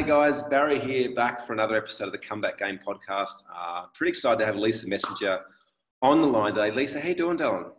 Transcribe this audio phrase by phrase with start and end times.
[0.00, 3.44] Hey guys, Barry here, back for another episode of the Comeback Game podcast.
[3.54, 5.40] Uh, pretty excited to have Lisa Messenger
[6.00, 6.70] on the line today.
[6.70, 7.70] Lisa, how you doing, darling?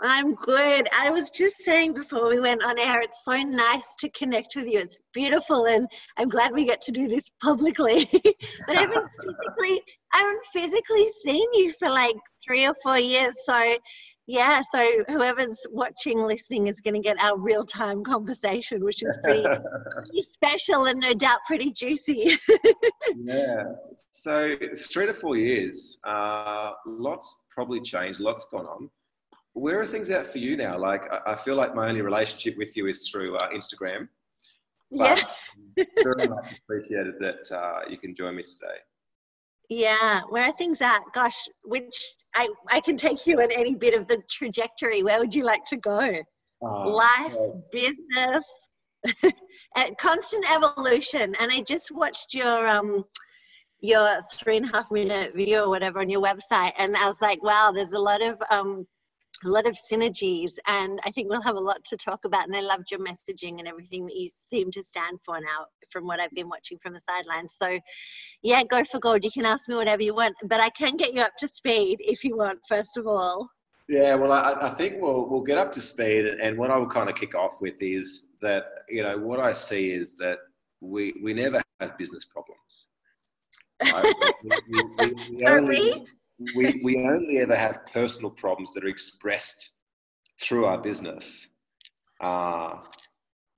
[0.00, 0.86] I'm good.
[0.96, 4.68] I was just saying before we went on air, it's so nice to connect with
[4.68, 4.78] you.
[4.78, 8.08] It's beautiful, and I'm glad we get to do this publicly.
[8.12, 12.14] but I haven't physically, I haven't physically seen you for like
[12.46, 13.34] three or four years.
[13.44, 13.76] So
[14.28, 19.16] yeah, so whoever's watching, listening is going to get our real time conversation, which is
[19.22, 19.42] pretty,
[19.92, 22.36] pretty, special and no doubt pretty juicy.
[23.16, 23.62] yeah.
[24.10, 24.56] So,
[24.90, 28.90] three to four years, uh, lots probably changed, lots gone on.
[29.52, 30.76] Where are things at for you now?
[30.76, 34.08] Like, I feel like my only relationship with you is through uh, Instagram.
[34.90, 35.20] yeah.
[36.02, 38.76] very much appreciated that uh, you can join me today.
[39.68, 41.00] Yeah, where are things at?
[41.12, 45.02] Gosh, which I, I can take you in any bit of the trajectory.
[45.02, 46.20] Where would you like to go?
[46.62, 47.36] Uh, Life,
[47.72, 48.44] business,
[49.98, 51.34] constant evolution.
[51.40, 53.04] And I just watched your um
[53.80, 57.20] your three and a half minute video or whatever on your website, and I was
[57.20, 58.86] like, wow, there's a lot of um
[59.44, 62.56] a lot of synergies and i think we'll have a lot to talk about and
[62.56, 66.20] i loved your messaging and everything that you seem to stand for now from what
[66.20, 67.54] i've been watching from the sidelines.
[67.58, 67.78] So
[68.42, 69.24] yeah go for gold.
[69.24, 71.98] You can ask me whatever you want but i can get you up to speed
[72.00, 73.48] if you want first of all.
[73.88, 76.88] Yeah well i, I think we'll, we'll get up to speed and what i will
[76.88, 80.38] kind of kick off with is that you know what i see is that
[80.80, 82.88] we we never have business problems.
[83.82, 84.14] Right?
[84.42, 86.06] we, we, we, only,
[86.54, 89.72] we, we only ever have personal problems that are expressed
[90.40, 91.48] through our business.
[92.20, 92.74] Uh,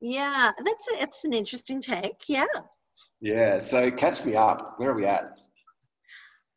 [0.01, 2.29] yeah, that's a, that's an interesting take.
[2.29, 2.45] Yeah.
[3.21, 3.59] Yeah.
[3.59, 4.75] So catch me up.
[4.77, 5.41] Where are we at?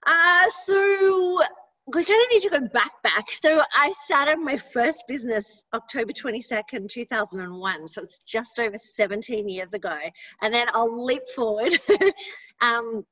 [0.06, 1.42] Uh, so
[1.88, 3.32] we kind of need to go back back.
[3.32, 7.88] So I started my first business October 22nd, 2001.
[7.88, 9.98] So it's just over 17 years ago.
[10.42, 11.78] And then I'll leap forward.
[12.62, 13.04] um,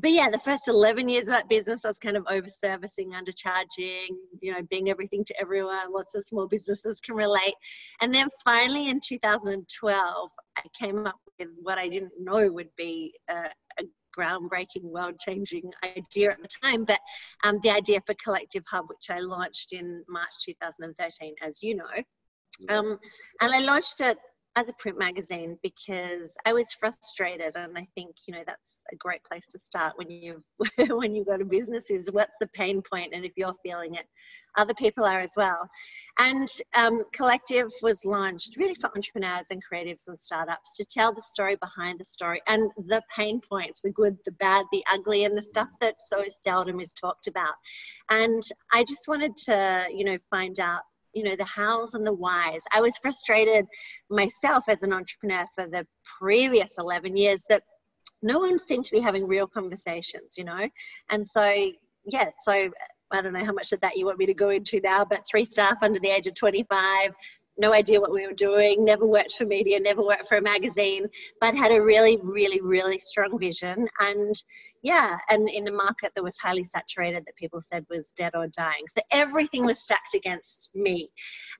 [0.00, 3.12] but yeah, the first 11 years of that business, I was kind of over servicing,
[3.12, 4.08] undercharging,
[4.40, 5.92] you know, being everything to everyone.
[5.92, 7.54] Lots of small businesses can relate.
[8.02, 13.14] And then finally in 2012, I came up with what I didn't know would be
[13.28, 13.50] a,
[13.80, 13.84] a
[14.16, 17.00] groundbreaking, world changing idea at the time, but
[17.44, 21.84] um, the idea for Collective Hub, which I launched in March 2013, as you know.
[22.68, 22.98] Um,
[23.40, 24.18] and I launched it
[24.58, 28.96] as a print magazine because I was frustrated, and I think you know that's a
[28.96, 30.42] great place to start when you
[30.96, 34.06] when you go to business is what's the pain point, and if you're feeling it,
[34.56, 35.68] other people are as well.
[36.18, 41.22] And um, Collective was launched really for entrepreneurs and creatives and startups to tell the
[41.22, 45.38] story behind the story and the pain points, the good, the bad, the ugly, and
[45.38, 47.54] the stuff that so seldom is talked about.
[48.10, 48.42] And
[48.72, 50.82] I just wanted to you know find out
[51.18, 53.66] you know the hows and the whys i was frustrated
[54.08, 55.84] myself as an entrepreneur for the
[56.18, 57.62] previous 11 years that
[58.22, 60.68] no one seemed to be having real conversations you know
[61.10, 61.72] and so
[62.06, 62.70] yeah so
[63.10, 65.24] I don't know how much of that you want me to go into now, but
[65.26, 67.14] three staff under the age of 25,
[67.58, 71.06] no idea what we were doing, never worked for media, never worked for a magazine,
[71.40, 73.88] but had a really, really, really strong vision.
[74.00, 74.34] And
[74.82, 78.46] yeah, and in a market that was highly saturated that people said was dead or
[78.48, 78.86] dying.
[78.88, 81.10] So everything was stacked against me.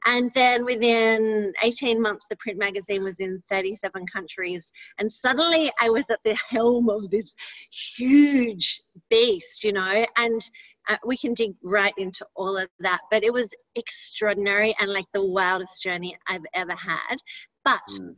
[0.06, 4.70] And then within 18 months, the print magazine was in 37 countries.
[4.98, 7.34] And suddenly I was at the helm of this
[7.70, 10.40] huge beast, you know, and
[10.88, 13.00] uh, we can dig right into all of that.
[13.10, 17.16] But it was extraordinary and like the wildest journey I've ever had.
[17.64, 18.14] But mm.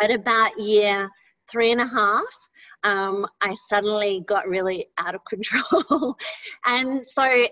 [0.00, 1.10] at about year
[1.50, 2.24] three and a half,
[2.84, 6.16] um, I suddenly got really out of control.
[6.66, 7.46] and so,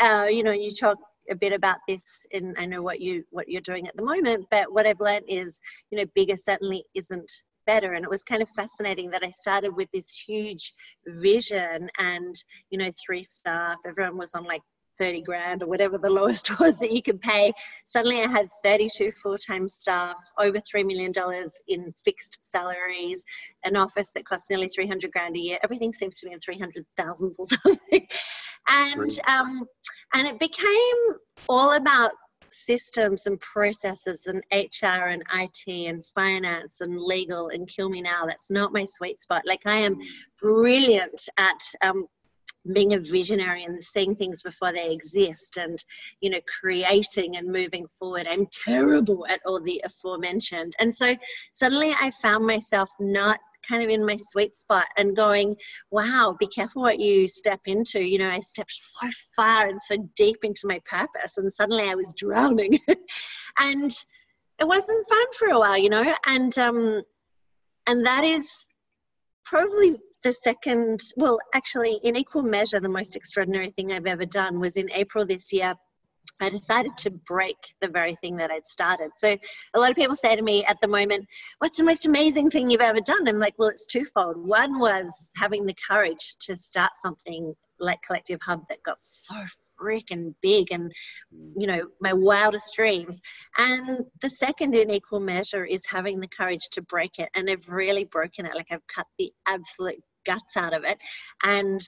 [0.00, 0.98] uh, you know, you talk
[1.30, 4.46] a bit about this and I know what you what you're doing at the moment,
[4.50, 7.30] but what I've learned is, you know, bigger certainly isn't
[7.66, 10.72] better and it was kind of fascinating that i started with this huge
[11.06, 12.34] vision and
[12.70, 14.62] you know three staff everyone was on like
[15.00, 17.52] 30 grand or whatever the lowest was that you could pay.
[17.86, 21.12] Suddenly I had 32 full-time staff, over $3 million
[21.66, 23.24] in fixed salaries,
[23.64, 25.58] an office that costs nearly 300 grand a year.
[25.64, 28.06] Everything seems to be in 300 thousands or something.
[28.68, 29.64] and, um,
[30.14, 31.16] and it became
[31.48, 32.12] all about
[32.52, 38.26] systems and processes and HR and IT and finance and legal and kill me now.
[38.26, 39.42] That's not my sweet spot.
[39.46, 39.98] Like I am
[40.40, 42.06] brilliant at um,
[42.74, 45.82] being a visionary and seeing things before they exist and
[46.20, 51.14] you know creating and moving forward i'm terrible at all the aforementioned and so
[51.52, 55.56] suddenly i found myself not kind of in my sweet spot and going,
[55.90, 58.02] wow, be careful what you step into.
[58.02, 61.94] You know, I stepped so far and so deep into my purpose, and suddenly I
[61.94, 62.78] was drowning.
[63.58, 63.90] and
[64.58, 67.02] it wasn't fun for a while, you know, and um,
[67.86, 68.72] and that is
[69.44, 74.60] probably the second, well, actually, in equal measure, the most extraordinary thing I've ever done
[74.60, 75.74] was in April this year.
[76.42, 79.10] I decided to break the very thing that I'd started.
[79.16, 79.36] So
[79.74, 81.26] a lot of people say to me at the moment,
[81.58, 83.28] What's the most amazing thing you've ever done?
[83.28, 84.46] I'm like, Well, it's twofold.
[84.46, 89.34] One was having the courage to start something like Collective Hub that got so
[89.80, 90.92] freaking big and,
[91.56, 93.20] you know, my wildest dreams.
[93.56, 97.30] And the second, in equal measure, is having the courage to break it.
[97.34, 98.54] And I've really broken it.
[98.54, 100.98] Like I've cut the absolute guts out of it.
[101.42, 101.80] And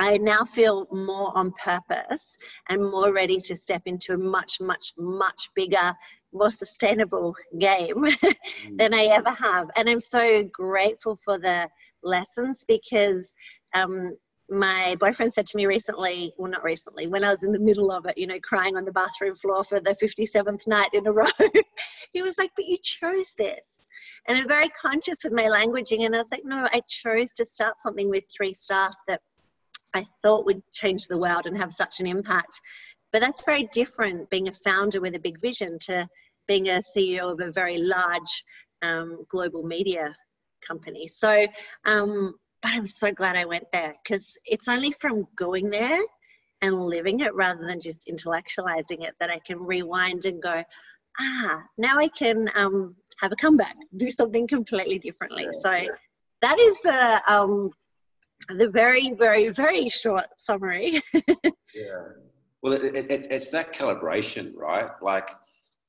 [0.00, 2.36] I now feel more on purpose
[2.68, 5.94] and more ready to step into a much, much, much bigger,
[6.32, 8.78] more sustainable game mm.
[8.78, 9.68] than I ever have.
[9.76, 11.68] And I'm so grateful for the
[12.02, 13.32] lessons because
[13.74, 14.16] um,
[14.48, 17.92] my boyfriend said to me recently, well, not recently, when I was in the middle
[17.92, 21.12] of it, you know, crying on the bathroom floor for the 57th night in a
[21.12, 21.26] row,
[22.12, 23.82] he was like, But you chose this.
[24.28, 26.06] And I'm very conscious with my languaging.
[26.06, 29.20] And I was like, No, I chose to start something with three staff that
[29.94, 32.60] I thought would change the world and have such an impact.
[33.12, 36.08] But that's very different being a founder with a big vision to
[36.48, 38.44] being a CEO of a very large
[38.82, 40.16] um, global media
[40.66, 41.06] company.
[41.08, 41.46] So,
[41.84, 46.00] um, but I'm so glad I went there because it's only from going there
[46.62, 50.62] and living it rather than just intellectualizing it that I can rewind and go,
[51.20, 55.46] ah, now I can um, have a comeback, do something completely differently.
[55.52, 55.70] So
[56.42, 57.70] that is the um,
[58.48, 61.00] the very, very, very short summary.
[61.74, 62.02] yeah.
[62.62, 64.90] Well, it, it, it's that calibration, right?
[65.00, 65.30] Like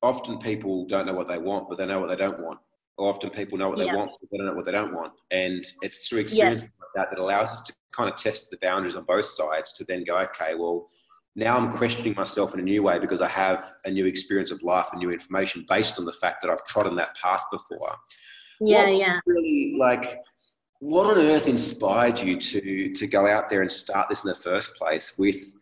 [0.02, 2.60] often people don't know what they want, but they know what they don't want.
[2.96, 3.96] Or often people know what they yeah.
[3.96, 5.12] want, but they don't know what they don't want.
[5.32, 6.72] And it's through experience yes.
[6.78, 9.84] like that that allows us to kind of test the boundaries on both sides to
[9.84, 10.88] then go, okay, well,
[11.36, 14.62] now I'm questioning myself in a new way because I have a new experience of
[14.62, 17.96] life and new information based on the fact that I've trodden that path before.
[18.60, 19.20] Yeah, what yeah.
[19.26, 20.18] Really, like,
[20.78, 24.36] what on earth inspired you to to go out there and start this in the
[24.36, 25.54] first place with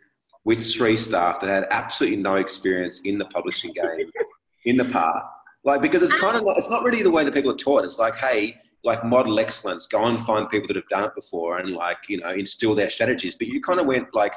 [0.44, 4.10] with three staff that had absolutely no experience in the publishing game
[4.66, 5.26] in the past?
[5.64, 7.84] Like, because it's kind of like, it's not really the way that people are taught.
[7.84, 11.58] It's like, hey, like model excellence, go and find people that have done it before
[11.58, 13.36] and like you know instill their strategies.
[13.36, 14.34] But you kind of went like,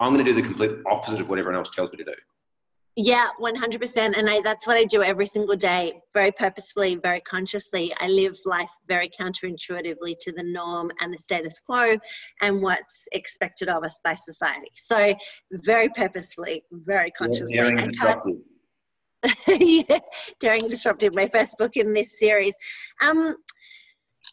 [0.00, 2.14] I'm going to do the complete opposite of what everyone else tells me to do.
[3.00, 4.18] Yeah, 100%.
[4.18, 7.94] And I, that's what I do every single day, very purposefully, very consciously.
[8.00, 11.96] I live life very counterintuitively to the norm and the status quo
[12.40, 14.72] and what's expected of us by society.
[14.74, 15.14] So,
[15.52, 17.56] very purposefully, very consciously.
[17.58, 18.36] Yeah, daring disruptive.
[19.46, 19.98] yeah,
[20.40, 22.56] daring disruptive, my first book in this series.
[23.00, 23.36] Um,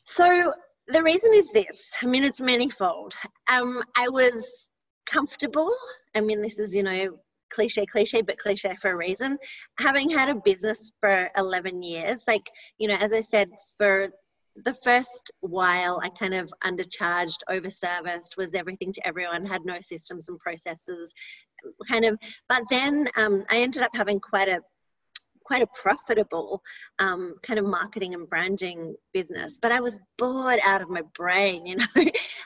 [0.06, 0.54] so,
[0.88, 3.14] the reason is this I mean, it's manifold.
[3.48, 4.70] Um, I was
[5.06, 5.72] comfortable.
[6.16, 7.18] I mean, this is, you know,
[7.52, 9.38] cliche, cliche, but cliche for a reason.
[9.80, 14.10] Having had a business for 11 years, like, you know, as I said, for
[14.64, 20.30] the first while I kind of undercharged, overserviced, was everything to everyone, had no systems
[20.30, 21.14] and processes,
[21.90, 22.18] kind of.
[22.48, 24.62] But then um, I ended up having quite a
[25.46, 26.62] quite a profitable
[27.00, 29.60] um, kind of marketing and branding business.
[29.62, 31.86] But I was bored out of my brain, you know.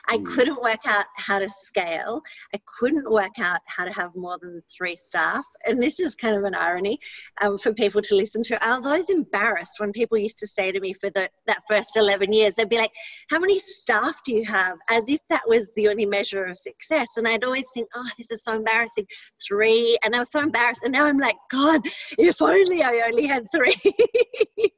[0.08, 0.26] I mm.
[0.26, 2.20] couldn't work out how to scale.
[2.54, 5.44] I couldn't work out how to have more than three staff.
[5.66, 6.98] And this is kind of an irony
[7.40, 8.62] um, for people to listen to.
[8.64, 11.96] I was always embarrassed when people used to say to me for the, that first
[11.96, 12.92] 11 years, they'd be like,
[13.30, 14.76] How many staff do you have?
[14.90, 17.16] As if that was the only measure of success.
[17.16, 19.06] And I'd always think, Oh, this is so embarrassing.
[19.46, 19.98] Three.
[20.04, 20.82] And I was so embarrassed.
[20.84, 21.80] And now I'm like, God,
[22.18, 23.76] if only I I only had three.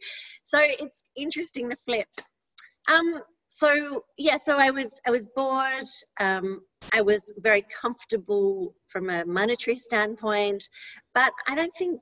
[0.44, 2.18] so it's interesting the flips.
[2.90, 5.88] Um, so yeah, so I was I was bored.
[6.20, 10.68] Um, I was very comfortable from a monetary standpoint,
[11.14, 12.00] but I don't think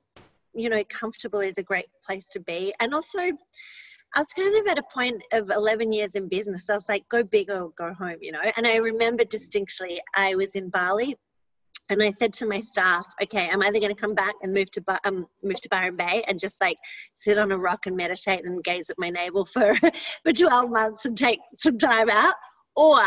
[0.53, 2.73] you know comfortable is a great place to be.
[2.79, 6.69] And also, I was kind of at a point of 11 years in business.
[6.69, 8.41] I was like, go big or go home, you know.
[8.57, 11.15] And I remember distinctly, I was in Bali
[11.89, 14.71] and I said to my staff, okay, I'm either going to come back and move
[14.71, 16.77] to um, move to Byron Bay and just like
[17.15, 19.75] sit on a rock and meditate and gaze at my navel for
[20.23, 22.35] for 12 months and take some time out,
[22.75, 23.01] or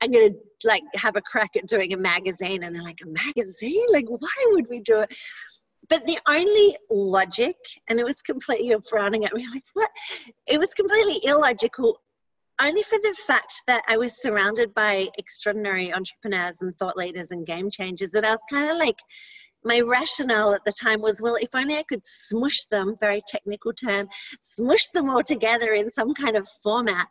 [0.00, 2.62] I'm going to like have a crack at doing a magazine.
[2.62, 3.86] And they're like, a magazine?
[3.92, 5.14] Like, why would we do it?
[5.88, 7.56] But the only logic,
[7.88, 9.90] and it was completely frowning at me, like, what?
[10.46, 12.00] It was completely illogical
[12.62, 17.46] only for the fact that I was surrounded by extraordinary entrepreneurs and thought leaders and
[17.46, 18.98] game changers that I was kind of like,
[19.64, 23.72] my rationale at the time was, well, if only I could smush them, very technical
[23.72, 24.08] term,
[24.40, 27.08] smush them all together in some kind of format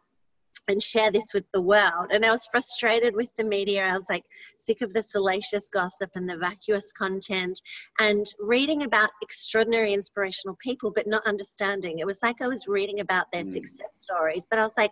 [0.69, 2.07] and share this with the world.
[2.11, 3.83] And I was frustrated with the media.
[3.83, 4.23] I was like
[4.57, 7.59] sick of the salacious gossip and the vacuous content
[7.99, 11.99] and reading about extraordinary inspirational people, but not understanding.
[11.99, 13.51] It was like I was reading about their mm.
[13.51, 14.91] success stories, but I was like,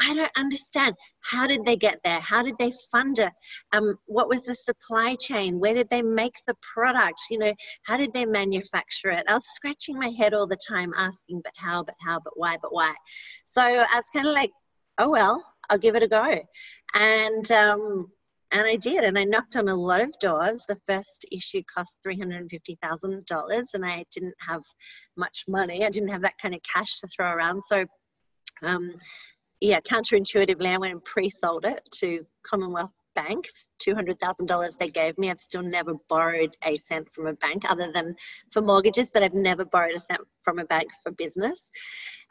[0.00, 0.94] I don't understand.
[1.20, 2.20] How did they get there?
[2.20, 3.32] How did they fund it?
[3.72, 5.60] Um, what was the supply chain?
[5.60, 7.20] Where did they make the product?
[7.30, 7.54] You know,
[7.84, 9.24] how did they manufacture it?
[9.28, 12.56] I was scratching my head all the time asking, but how, but how, but why,
[12.62, 12.94] but why?
[13.44, 14.52] So I was kind of like,
[14.98, 16.40] oh well, I'll give it a go.
[16.94, 18.10] And um,
[18.50, 20.64] and I did, and I knocked on a lot of doors.
[20.68, 24.62] The first issue cost three hundred and fifty thousand dollars, and I didn't have
[25.16, 25.84] much money.
[25.84, 27.62] I didn't have that kind of cash to throw around.
[27.62, 27.84] So,
[28.62, 28.94] um,
[29.60, 33.48] yeah, counterintuitively, I went and pre-sold it to Commonwealth bank,
[33.84, 35.30] $200,000 they gave me.
[35.30, 38.14] I've still never borrowed a cent from a bank other than
[38.52, 41.70] for mortgages, but I've never borrowed a cent from a bank for business.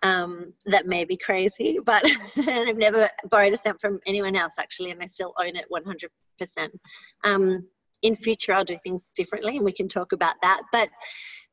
[0.03, 4.91] Um, that may be crazy, but I've never borrowed a cent from anyone else actually,
[4.91, 6.70] and I still own it 100%.
[7.25, 7.67] Um,
[8.03, 10.62] in future, I'll do things differently, and we can talk about that.
[10.72, 10.89] But,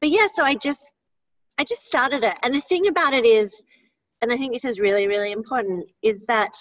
[0.00, 0.84] but yeah, so I just,
[1.58, 3.60] I just started it, and the thing about it is,
[4.22, 6.54] and I think this is really, really important, is that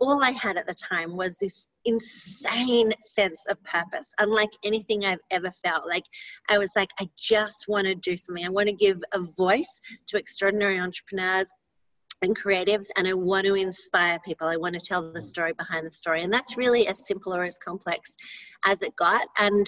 [0.00, 5.18] all I had at the time was this insane sense of purpose, unlike anything I've
[5.30, 5.86] ever felt.
[5.86, 6.04] Like
[6.48, 8.44] I was like, I just want to do something.
[8.44, 11.52] I want to give a voice to extraordinary entrepreneurs
[12.22, 14.48] and creatives, and I want to inspire people.
[14.48, 16.22] I want to tell the story behind the story.
[16.22, 18.12] And that's really as simple or as complex
[18.64, 19.26] as it got.
[19.38, 19.66] And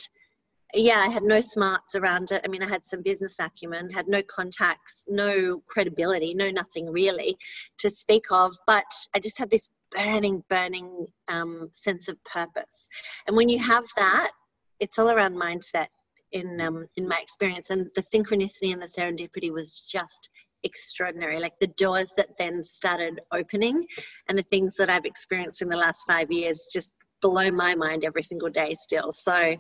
[0.75, 2.43] yeah, I had no smarts around it.
[2.45, 7.37] I mean, I had some business acumen, had no contacts, no credibility, no nothing really
[7.79, 8.85] to speak of, but
[9.15, 12.89] I just had this burning, burning um, sense of purpose.
[13.27, 14.31] And when you have that,
[14.79, 15.89] it's all around mindset
[16.33, 20.31] in um, in my experience, and the synchronicity and the serendipity was just
[20.63, 21.41] extraordinary.
[21.41, 23.85] Like the doors that then started opening,
[24.29, 28.05] and the things that I've experienced in the last five years just blow my mind
[28.05, 29.13] every single day still.
[29.13, 29.57] So,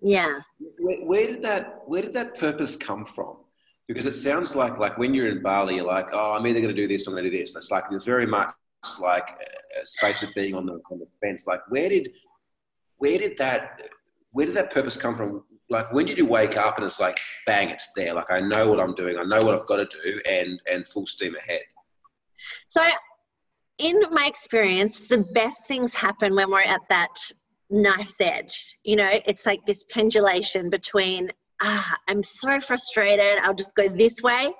[0.00, 0.40] yeah.
[0.78, 3.36] Where, where did that Where did that purpose come from?
[3.88, 6.74] Because it sounds like like when you're in Bali, you're like, oh, I'm either going
[6.74, 7.56] to do this or I'm going to do this.
[7.56, 8.50] it's like it's very much
[9.00, 9.28] like
[9.86, 11.46] space of being on the on the fence.
[11.46, 12.10] Like where did
[12.96, 13.82] where did that
[14.32, 15.44] where did that purpose come from?
[15.70, 18.14] Like when did you wake up and it's like bang, it's there.
[18.14, 19.18] Like I know what I'm doing.
[19.18, 21.62] I know what I've got to do, and and full steam ahead.
[22.66, 22.82] So,
[23.78, 27.16] in my experience, the best things happen when we're at that
[27.70, 28.76] knife's edge.
[28.84, 31.30] You know, it's like this pendulation between
[31.62, 33.38] ah, I'm so frustrated.
[33.42, 34.52] I'll just go this way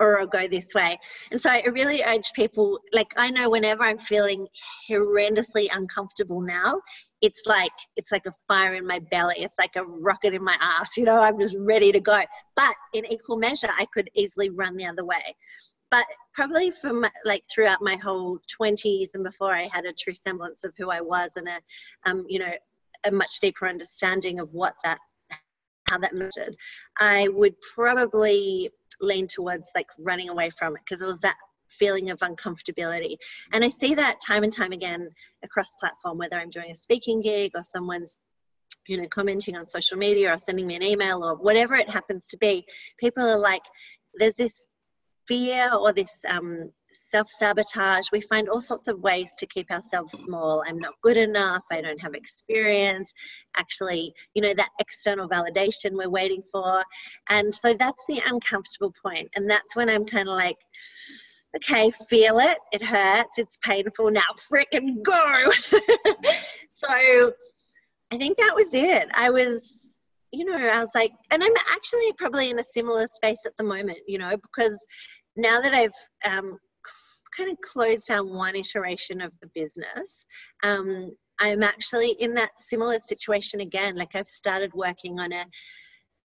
[0.00, 0.98] or I'll go this way.
[1.30, 4.48] And so I really urge people, like I know whenever I'm feeling
[4.88, 6.80] horrendously uncomfortable now,
[7.20, 9.36] it's like it's like a fire in my belly.
[9.38, 10.96] It's like a rocket in my ass.
[10.96, 12.22] You know, I'm just ready to go.
[12.56, 15.36] But in equal measure, I could easily run the other way.
[15.90, 20.64] But probably from like throughout my whole 20s and before I had a true semblance
[20.64, 22.52] of who I was and a, um, you know,
[23.04, 24.98] a much deeper understanding of what that
[25.88, 26.56] how that mattered,
[27.00, 31.36] I would probably lean towards like running away from it because it was that
[31.68, 33.16] feeling of uncomfortability.
[33.52, 35.08] And I see that time and time again
[35.44, 38.18] across platform, whether I'm doing a speaking gig or someone's
[38.86, 42.26] you know commenting on social media or sending me an email or whatever it happens
[42.28, 42.64] to be
[42.98, 43.62] people are like
[44.14, 44.62] there's this
[45.26, 48.06] fear or this um, self sabotage.
[48.12, 50.62] We find all sorts of ways to keep ourselves small.
[50.66, 51.62] I'm not good enough.
[51.70, 53.12] I don't have experience.
[53.56, 56.84] Actually, you know, that external validation we're waiting for.
[57.28, 59.28] And so that's the uncomfortable point.
[59.34, 60.58] And that's when I'm kind of like,
[61.56, 62.58] okay, feel it.
[62.72, 63.38] It hurts.
[63.38, 64.10] It's painful.
[64.10, 65.50] Now, freaking go.
[66.70, 66.88] so
[68.12, 69.08] I think that was it.
[69.14, 69.76] I was
[70.32, 73.64] you know, I was like, and I'm actually probably in a similar space at the
[73.64, 74.78] moment, you know, because
[75.36, 75.92] now that I've
[76.24, 76.58] um,
[77.36, 80.24] kind of closed down one iteration of the business,
[80.62, 81.10] um,
[81.40, 83.96] I'm actually in that similar situation again.
[83.96, 85.44] Like I've started working on a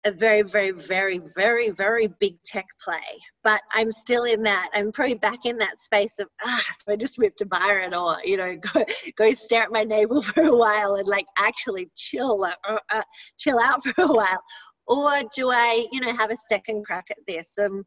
[0.06, 3.20] a very, very, very, very, very big tech play.
[3.44, 4.70] But I'm still in that.
[4.74, 8.18] I'm probably back in that space of ah, do I just whip to Byron or
[8.24, 8.86] you know go
[9.18, 13.02] go stare at my navel for a while and like actually chill uh, uh,
[13.38, 14.42] chill out for a while,
[14.88, 17.58] or do I you know have a second crack at this?
[17.58, 17.84] And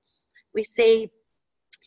[0.54, 1.08] we see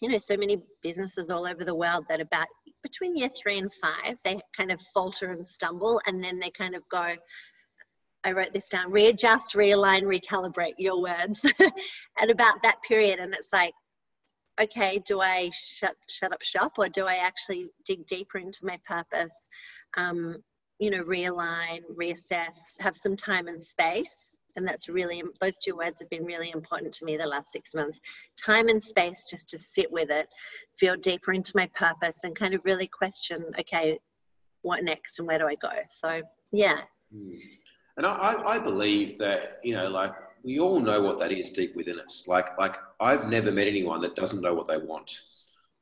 [0.01, 2.47] you know so many businesses all over the world that about
[2.83, 6.75] between year three and five they kind of falter and stumble and then they kind
[6.75, 7.15] of go
[8.23, 11.45] i wrote this down readjust realign recalibrate your words
[12.19, 13.19] at about that period.
[13.19, 13.73] And it's like
[14.61, 18.77] okay do i shut shut up shop or do i actually dig deeper into my
[18.85, 19.47] purpose?
[19.95, 20.43] Um,
[20.79, 25.99] you know realign reassess have some time and space and that's really those two words
[25.99, 27.99] have been really important to me the last six months.
[28.43, 30.27] Time and space just to sit with it
[30.77, 33.99] feel deeper into my purpose and kind of really question okay
[34.63, 35.71] what next and where do i go?
[35.89, 36.81] So yeah.
[37.13, 37.33] Hmm.
[37.97, 41.75] and I, I believe that you know like we all know what that is deep
[41.75, 42.27] within us.
[42.27, 45.19] Like like i've never met anyone that doesn't know what they want.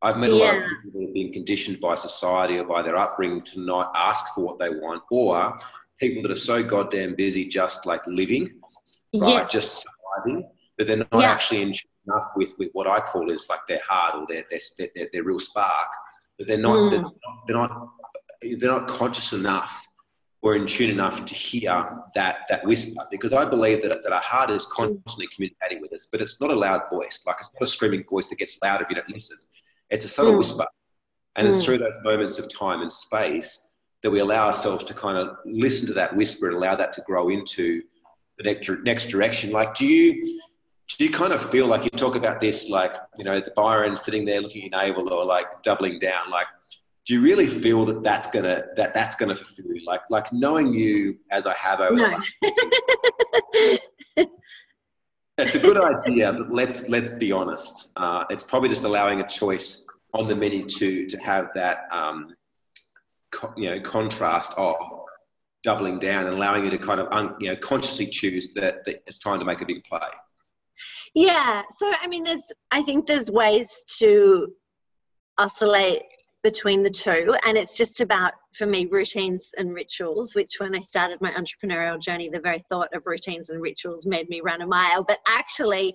[0.02, 0.44] I've met a yeah.
[0.46, 3.92] lot of people who have been conditioned by society or by their upbringing to not
[3.96, 5.58] ask for what they want, or
[6.00, 8.59] people that are so goddamn busy just like living,
[9.14, 9.30] right?
[9.30, 9.52] Yes.
[9.52, 11.32] Just surviving, but they're not yeah.
[11.32, 14.44] actually in tune enough with, with what I call is like their heart or their,
[14.50, 14.60] their,
[14.96, 15.90] their, their real spark,
[16.38, 16.92] that they're not, mm.
[16.92, 17.14] they're not,
[17.48, 17.90] they're not,
[18.42, 19.86] they're not conscious enough
[20.42, 24.22] or in tune enough to hear that that whisper because I believe that, that our
[24.22, 27.22] heart is constantly communicating with us, but it's not a loud voice.
[27.26, 29.38] Like it's not a screaming voice that gets loud if you don't listen.
[29.90, 30.38] It's a subtle mm.
[30.38, 30.66] whisper.
[31.36, 31.54] And mm.
[31.54, 35.36] it's through those moments of time and space that we allow ourselves to kind of
[35.46, 37.82] listen to that whisper and allow that to grow into
[38.40, 39.52] the next, next direction.
[39.52, 40.40] Like, do you,
[40.98, 43.96] do you kind of feel like you talk about this, like, you know, the Byron
[43.96, 46.48] sitting there looking navel or like doubling down, like,
[47.06, 50.72] do you really feel that that's gonna that that's gonna fulfill you like like knowing
[50.72, 52.20] you as i have over no.
[55.40, 57.92] it's a good idea, but let's let's be honest.
[57.96, 62.34] Uh, it's probably just allowing a choice on the menu to to have that um,
[63.32, 64.76] co- you know contrast of
[65.64, 69.04] doubling down and allowing you to kind of un, you know consciously choose that, that
[69.08, 70.00] it's time to make a big play.
[71.14, 71.64] Yeah.
[71.72, 74.54] So I mean, there's I think there's ways to
[75.38, 76.04] oscillate
[76.44, 80.80] between the two and it's just about for me routines and rituals which when i
[80.80, 84.68] started my entrepreneurial journey the very thought of routines and rituals made me run a
[84.68, 85.94] mile but actually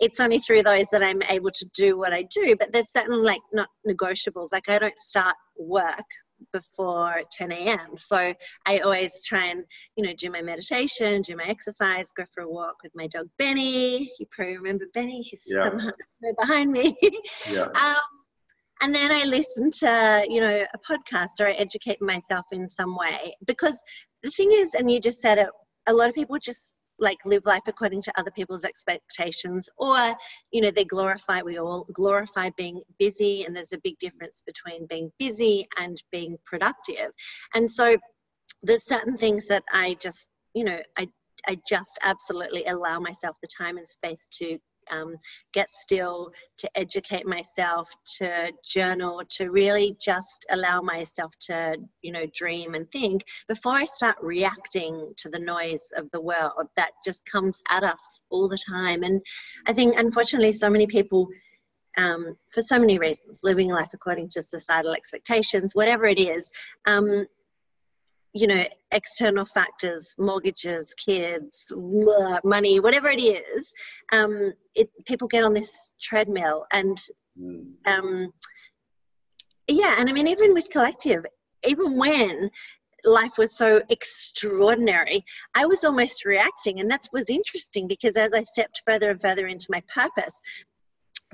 [0.00, 3.22] it's only through those that i'm able to do what i do but there's certain
[3.22, 6.04] like not negotiables like i don't start work
[6.52, 7.96] before 10 a.m.
[7.96, 8.34] So
[8.66, 9.64] I always try and,
[9.96, 13.28] you know, do my meditation, do my exercise, go for a walk with my dog
[13.38, 14.12] Benny.
[14.18, 15.64] You probably remember Benny, he's yeah.
[15.68, 15.94] somewhere
[16.38, 16.96] behind me.
[17.50, 17.66] yeah.
[17.76, 18.02] Um,
[18.82, 22.94] and then I listen to, you know, a podcast or I educate myself in some
[22.94, 23.34] way.
[23.46, 23.82] Because
[24.22, 25.48] the thing is, and you just said it,
[25.86, 30.14] a lot of people just like live life according to other people's expectations or
[30.50, 34.86] you know they glorify we all glorify being busy and there's a big difference between
[34.86, 37.10] being busy and being productive.
[37.54, 37.96] And so
[38.62, 41.06] there's certain things that i just you know i
[41.46, 44.58] i just absolutely allow myself the time and space to
[44.90, 45.16] um,
[45.52, 52.26] get still, to educate myself, to journal, to really just allow myself to, you know,
[52.34, 57.24] dream and think before I start reacting to the noise of the world that just
[57.26, 59.02] comes at us all the time.
[59.02, 59.20] And
[59.66, 61.28] I think, unfortunately, so many people.
[61.98, 66.50] Um, for so many reasons, living life according to societal expectations, whatever it is,
[66.86, 67.24] um,
[68.36, 71.72] you know external factors mortgages kids
[72.44, 73.72] money whatever it is
[74.12, 76.98] um, it, people get on this treadmill and
[77.38, 77.60] hmm.
[77.86, 78.32] um,
[79.68, 81.24] yeah and i mean even with collective
[81.66, 82.50] even when
[83.04, 88.42] life was so extraordinary i was almost reacting and that was interesting because as i
[88.42, 90.34] stepped further and further into my purpose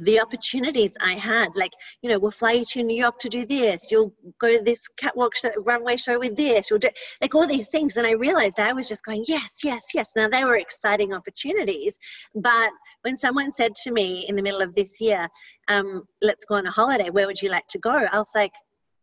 [0.00, 3.44] the opportunities I had, like, you know, we'll fly you to New York to do
[3.44, 6.88] this, you'll go to this catwalk show, runway show with this, you'll do
[7.20, 7.96] like all these things.
[7.96, 10.12] And I realized I was just going, yes, yes, yes.
[10.16, 11.98] Now they were exciting opportunities.
[12.34, 12.70] But
[13.02, 15.28] when someone said to me in the middle of this year,
[15.68, 18.06] um, let's go on a holiday, where would you like to go?
[18.10, 18.52] I was like,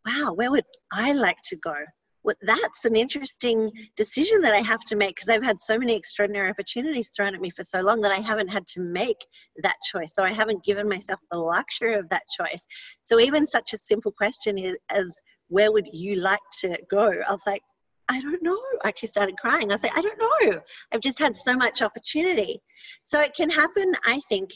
[0.06, 1.75] wow, where would I like to go?
[2.23, 5.95] Well, that's an interesting decision that I have to make because I've had so many
[5.95, 9.17] extraordinary opportunities thrown at me for so long that I haven't had to make
[9.63, 10.13] that choice.
[10.13, 12.65] So I haven't given myself the luxury of that choice.
[13.03, 17.10] So even such a simple question is, as where would you like to go?
[17.27, 17.62] I was like,
[18.10, 18.60] I don't know.
[18.84, 19.71] I actually started crying.
[19.71, 20.62] I was like, I don't know.
[20.91, 22.60] I've just had so much opportunity.
[23.03, 24.51] So it can happen, I think,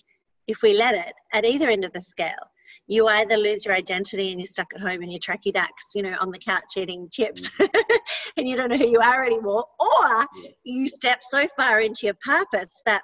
[0.48, 2.50] if we let it at either end of the scale
[2.88, 6.04] you either lose your identity and you're stuck at home and you're tracky ducks, you
[6.04, 7.68] know, on the couch eating chips mm.
[8.38, 10.28] and you don't know who you are anymore, or
[10.64, 13.02] you step so far into your purpose that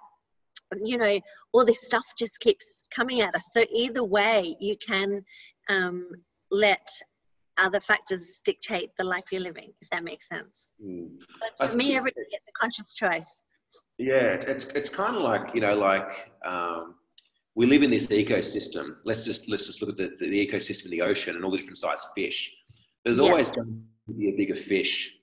[0.77, 1.19] you know
[1.51, 5.23] all this stuff just keeps coming at us so either way you can
[5.69, 6.07] um,
[6.51, 6.87] let
[7.57, 11.09] other factors dictate the life you're living if that makes sense mm.
[11.59, 13.43] but for me everybody gets a conscious choice
[13.97, 16.95] yeah it's, it's kind of like you know like um,
[17.59, 18.95] we live in this ecosystem.
[19.03, 21.57] Let's just let's just look at the, the, ecosystem in the ocean and all the
[21.57, 22.55] different sized fish.
[23.03, 25.17] There's always going to be a bigger fish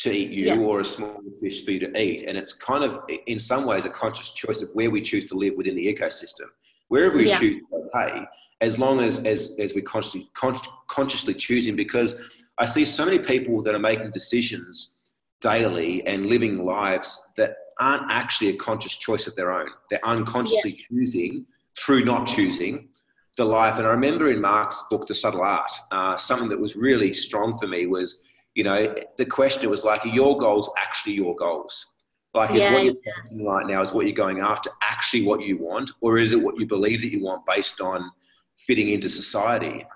[0.00, 0.58] to eat you yeah.
[0.58, 2.26] or a smaller fish for you to eat.
[2.28, 5.34] And it's kind of in some ways a conscious choice of where we choose to
[5.34, 6.48] live within the ecosystem.
[6.88, 7.38] Wherever we yeah.
[7.38, 8.22] choose to pay,
[8.60, 13.18] as long as as, as we consciously con- consciously choosing, because I see so many
[13.18, 14.96] people that are making decisions
[15.40, 19.68] daily and living lives that aren't actually a conscious choice of their own.
[19.88, 20.84] They're unconsciously yeah.
[20.90, 21.46] choosing
[21.78, 22.88] through not choosing
[23.36, 23.78] the life.
[23.78, 27.56] And I remember in Mark's book, The Subtle Art, uh, something that was really strong
[27.56, 28.22] for me was,
[28.54, 31.86] you know, the question was like, are your goals actually your goals?
[32.34, 35.40] Like, is yeah, what you're chasing right now, is what you're going after actually what
[35.40, 38.10] you want, or is it what you believe that you want based on
[38.58, 39.86] fitting into society?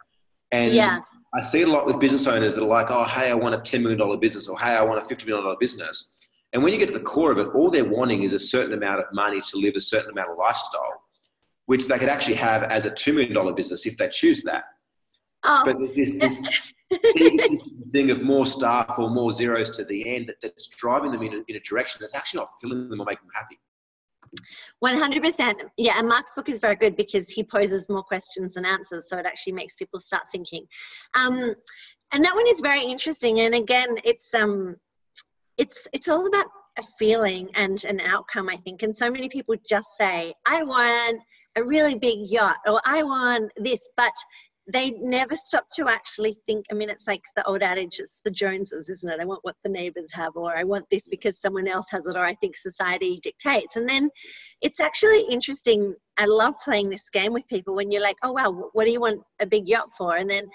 [0.51, 1.01] And yeah.
[1.35, 3.55] I see it a lot with business owners that are like, oh, hey, I want
[3.55, 6.11] a $10 million business, or hey, I want a $50 million business.
[6.53, 8.75] And when you get to the core of it, all they're wanting is a certain
[8.75, 11.03] amount of money to live a certain amount of lifestyle,
[11.67, 14.65] which they could actually have as a $2 million business if they choose that.
[15.45, 15.63] Oh.
[15.65, 16.47] But there's this,
[16.91, 21.23] this thing of more staff or more zeros to the end that, that's driving them
[21.23, 23.59] in a, in a direction that's actually not filling them or making them happy.
[24.83, 25.69] 100%.
[25.77, 29.09] Yeah, and Mark's book is very good because he poses more questions than answers.
[29.09, 30.67] So it actually makes people start thinking.
[31.15, 31.55] Um,
[32.13, 33.41] and that one is very interesting.
[33.41, 34.77] And again, it's, um,
[35.59, 36.47] it's, it's all about
[36.79, 38.83] a feeling and an outcome, I think.
[38.83, 41.21] And so many people just say, I want
[41.57, 43.89] a really big yacht or I want this.
[43.97, 44.13] But
[44.73, 46.65] they never stop to actually think.
[46.71, 49.21] I mean, it's like the old adage, it's the Joneses, isn't it?
[49.21, 52.17] I want what the neighbors have, or I want this because someone else has it,
[52.17, 53.77] or I think society dictates.
[53.77, 54.09] And then
[54.61, 55.95] it's actually interesting.
[56.17, 59.01] I love playing this game with people when you're like, oh, wow, what do you
[59.01, 60.17] want a big yacht for?
[60.17, 60.47] And then,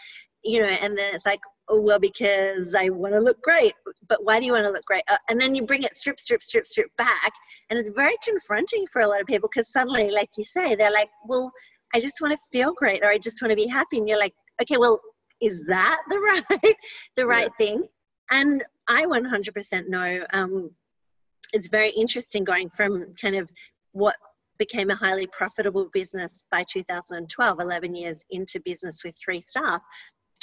[0.44, 3.74] you know, and then it's like, oh, well, because I want to look great.
[4.08, 5.04] But why do you want to look great?
[5.08, 7.32] Uh, and then you bring it strip, strip, strip, strip back.
[7.70, 10.92] And it's very confronting for a lot of people because suddenly, like you say, they're
[10.92, 11.52] like, well,
[11.94, 13.98] I just want to feel great or I just want to be happy.
[13.98, 15.00] And you're like, okay, well,
[15.42, 16.20] is that the
[16.64, 16.76] right,
[17.16, 17.66] the right yeah.
[17.66, 17.84] thing?
[18.32, 20.72] And I 100% know um,
[21.54, 23.50] it's very interesting going from kind of
[23.92, 24.16] what
[24.58, 29.82] became a highly profitable business by 2012, 11 years into business with three staff,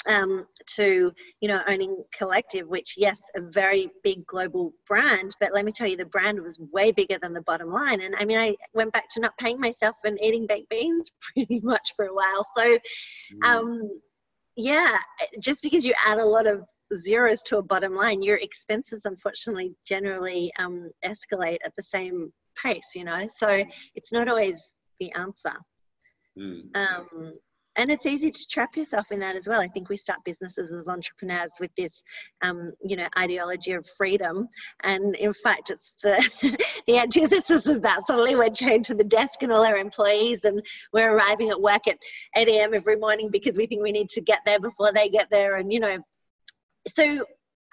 [0.06, 5.64] um, to you know owning collective which yes a very big global brand but let
[5.64, 8.38] me tell you the brand was way bigger than the bottom line and i mean
[8.38, 12.14] i went back to not paying myself and eating baked beans pretty much for a
[12.14, 13.44] while so mm.
[13.44, 13.90] um,
[14.56, 14.98] yeah
[15.40, 16.62] just because you add a lot of
[16.98, 22.92] zeros to a bottom line your expenses unfortunately generally um, escalate at the same pace
[22.94, 23.64] you know so
[23.94, 25.54] it's not always the answer
[26.38, 26.64] mm.
[26.76, 27.32] um,
[27.76, 29.60] and it's easy to trap yourself in that as well.
[29.60, 32.02] I think we start businesses as entrepreneurs with this,
[32.42, 34.48] um, you know, ideology of freedom,
[34.82, 36.16] and in fact, it's the
[36.86, 38.02] the antithesis of that.
[38.04, 41.88] Suddenly, we're chained to the desk and all our employees, and we're arriving at work
[41.88, 41.98] at
[42.36, 42.74] 8 a.m.
[42.74, 45.72] every morning because we think we need to get there before they get there, and
[45.72, 45.98] you know,
[46.88, 47.24] so.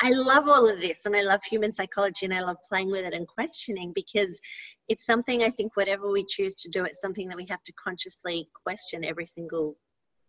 [0.04, 3.06] I love all of this and I love human psychology and I love playing with
[3.06, 4.42] it and questioning because
[4.88, 7.74] it's something I think whatever we choose to do, it's something that we have to
[7.74, 9.78] consciously question every single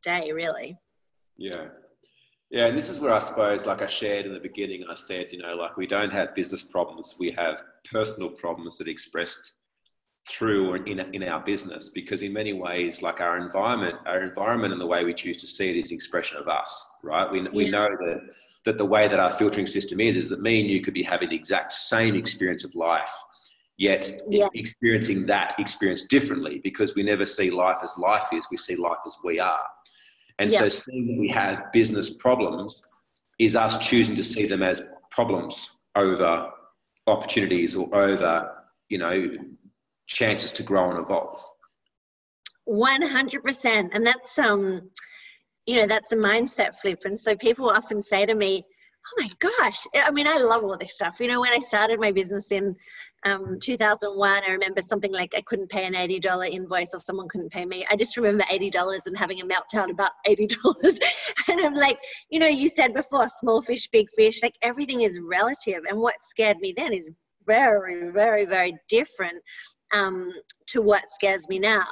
[0.02, 0.78] day, really.
[1.36, 1.68] Yeah.
[2.50, 5.32] Yeah, and this is where I suppose, like I shared in the beginning, I said,
[5.32, 9.54] you know, like we don't have business problems, we have personal problems that are expressed
[10.28, 14.72] through or in, in our business because in many ways like our environment our environment
[14.72, 17.42] and the way we choose to see it is an expression of us right we,
[17.48, 18.32] we know that
[18.64, 21.02] that the way that our filtering system is is that me and you could be
[21.02, 23.12] having the exact same experience of life
[23.78, 24.46] yet yeah.
[24.54, 28.98] experiencing that experience differently because we never see life as life is we see life
[29.04, 29.66] as we are
[30.42, 30.58] and yeah.
[30.58, 32.82] so seeing that we have business problems
[33.38, 36.50] is us choosing to see them as problems over
[37.06, 38.50] opportunities or over,
[38.88, 39.36] you know,
[40.08, 41.40] chances to grow and evolve.
[42.68, 43.88] 100%.
[43.92, 44.90] And that's, um,
[45.66, 47.02] you know, that's a mindset flip.
[47.04, 50.76] And so people often say to me, oh my gosh, I mean, I love all
[50.76, 51.20] this stuff.
[51.20, 52.74] You know, when I started my business in
[53.24, 57.52] um, 2001, I remember something like I couldn't pay an $80 invoice or someone couldn't
[57.52, 57.86] pay me.
[57.88, 60.98] I just remember $80 and having a meltdown about $80.
[61.48, 61.98] and I'm like,
[62.30, 65.82] you know, you said before, small fish, big fish, like everything is relative.
[65.88, 67.10] And what scared me then is
[67.46, 69.42] very, very, very different
[69.92, 70.32] um,
[70.68, 71.86] to what scares me now.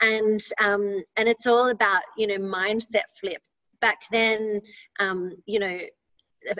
[0.00, 3.40] And, um, and it's all about, you know, mindset flip.
[3.80, 4.60] Back then,
[4.98, 5.78] um, you know,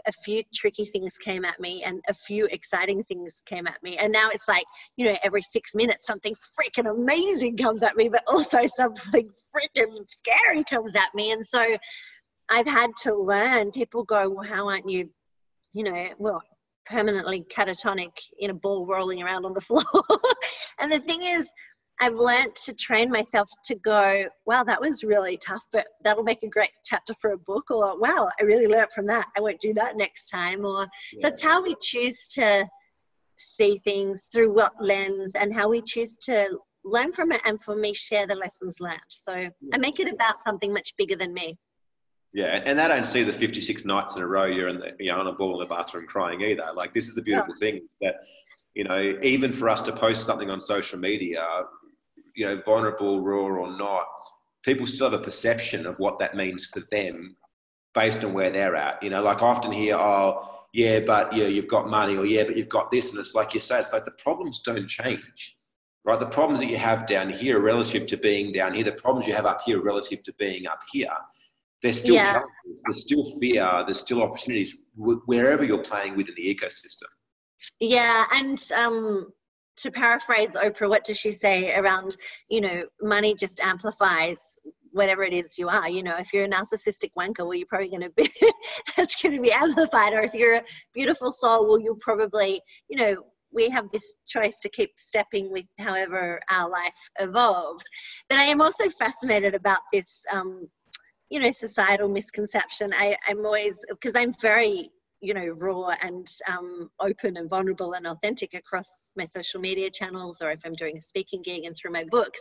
[0.07, 3.97] a, few tricky things came at me and a few exciting things came at me.
[3.97, 4.65] And now it's like,
[4.97, 10.05] you know, every six minutes something freaking amazing comes at me, but also something freaking
[10.11, 11.33] scary comes at me.
[11.33, 11.77] And so
[12.49, 13.73] I've had to learn.
[13.73, 15.11] People go, well, how aren't you,
[15.73, 16.43] you know, well,
[16.87, 19.85] permanently catatonic in a ball rolling around on the floor?
[20.79, 21.51] and the thing is,
[22.01, 26.43] I've learned to train myself to go, wow, that was really tough, but that'll make
[26.43, 27.71] a great chapter for a book.
[27.71, 29.27] Or, wow, I really learned from that.
[29.37, 30.65] I won't do that next time.
[30.65, 31.21] Or, yeah.
[31.21, 32.69] so it's how we choose to
[33.37, 37.75] see things through what lens and how we choose to learn from it and for
[37.75, 39.01] me share the lessons learned.
[39.09, 39.51] So yeah.
[39.73, 41.57] I make it about something much bigger than me.
[42.33, 45.11] Yeah, and they don't see the 56 nights in a row you're in the, you
[45.11, 46.67] know, on a ball in the bathroom crying either.
[46.77, 47.71] Like this is the beautiful yeah.
[47.71, 48.17] thing that
[48.79, 51.45] you know, even for us to post something on social media,
[52.39, 54.07] you know, vulnerable, raw or not,
[54.65, 57.37] people still have a perception of what that means for them
[57.95, 59.03] based on where they're at.
[59.03, 62.45] You know, like I often hear, oh, yeah, but yeah, you've got money, or yeah,
[62.45, 65.57] but you've got this, and it's like you say, it's like the problems don't change,
[66.05, 66.19] right?
[66.19, 69.35] The problems that you have down here relative to being down here, the problems you
[69.35, 71.09] have up here relative to being up here,
[71.83, 72.25] there's still yeah.
[72.25, 77.09] challenges, there's still fear, there's still opportunities wherever you're playing within the ecosystem.
[77.81, 79.33] Yeah, and um,
[79.83, 82.17] to paraphrase Oprah, what does she say around,
[82.49, 84.57] you know, money just amplifies
[84.93, 85.89] whatever it is you are.
[85.89, 88.31] You know, if you're a narcissistic wanker, well, you're probably going to be,
[88.97, 90.13] that's going to be amplified.
[90.13, 90.65] Or if you're a
[90.95, 93.17] beautiful soul, well, you'll probably, you know,
[93.53, 97.85] we have this choice to keep stepping with however our life evolves.
[98.29, 100.69] But I am also fascinated about this, um,
[101.31, 102.93] you know, societal misconception.
[102.95, 108.07] I, I'm always, because I'm very you know raw and um, open and vulnerable and
[108.07, 111.93] authentic across my social media channels or if i'm doing a speaking gig and through
[111.93, 112.41] my books.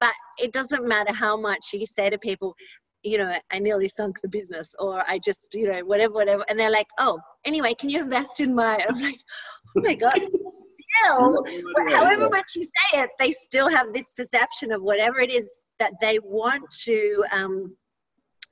[0.00, 2.54] But it doesn't matter how much you say to people
[3.02, 6.58] you know i nearly sunk the business or i just you know whatever whatever and
[6.58, 9.18] they're like oh anyway can you invest in my i'm like
[9.76, 10.14] oh my god
[11.04, 11.44] still
[11.92, 15.92] however much you say it they still have this perception of whatever it is that
[16.00, 17.76] they want to um,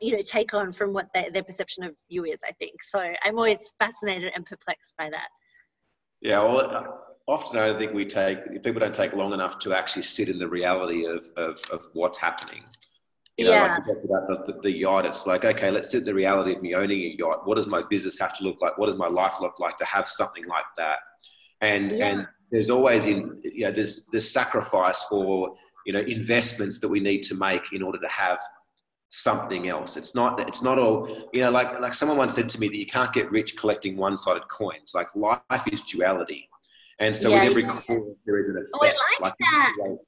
[0.01, 3.13] you know take on from what they, their perception of you is i think so
[3.25, 5.29] i'm always fascinated and perplexed by that
[6.21, 6.85] yeah well uh,
[7.27, 10.49] often i think we take people don't take long enough to actually sit in the
[10.49, 12.63] reality of of, of what's happening
[13.37, 13.79] you know, yeah.
[13.87, 16.63] like about the, the, the, yacht, it's like, okay, let's sit in the reality of
[16.63, 17.47] me owning a yacht.
[17.47, 18.79] What does my business have to look like?
[18.79, 20.97] What does my life look like to have something like that?
[21.61, 22.07] And yeah.
[22.07, 25.55] and there's always in you know there's there's sacrifice or
[25.85, 28.39] you know investments that we need to make in order to have
[29.09, 29.97] something else.
[29.97, 32.77] It's not it's not all you know like like someone once said to me that
[32.77, 34.93] you can't get rich collecting one-sided coins.
[34.95, 36.49] Like life is duality.
[36.99, 37.81] And so yeah, with every yeah.
[37.87, 38.71] coin there is an effect.
[38.75, 39.35] Oh, like,
[39.79, 39.99] like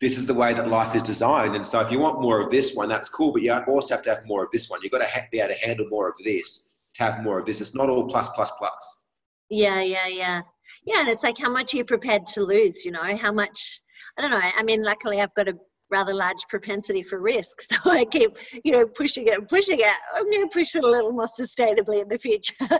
[0.00, 1.54] this is the way that life is designed.
[1.54, 4.04] And so if you want more of this one, that's cool, but you also have
[4.04, 4.80] to have more of this one.
[4.82, 7.60] You've got to be able to handle more of this to have more of this.
[7.60, 9.04] It's not all plus plus plus.
[9.50, 10.42] Yeah, yeah, yeah.
[10.86, 13.16] Yeah, and it's like how much are you prepared to lose, you know?
[13.16, 13.80] How much
[14.18, 14.40] I don't know.
[14.42, 15.54] I mean, luckily I've got a
[15.94, 17.56] rather large propensity for risk.
[17.70, 18.32] So I keep,
[18.64, 19.96] you know, pushing it and pushing it.
[20.14, 22.54] I'm going to push it a little more sustainably in the future.
[22.60, 22.78] but,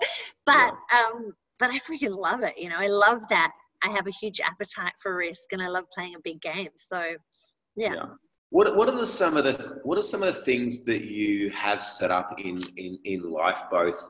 [0.48, 0.70] yeah.
[0.98, 2.54] um, but I freaking love it.
[2.58, 3.52] You know, I love that.
[3.82, 6.74] I have a huge appetite for risk and I love playing a big game.
[6.76, 7.00] So,
[7.76, 7.94] yeah.
[7.94, 8.06] yeah.
[8.50, 11.50] What, what are the, some of the what are some of the things that you
[11.50, 14.00] have set up in in, in life both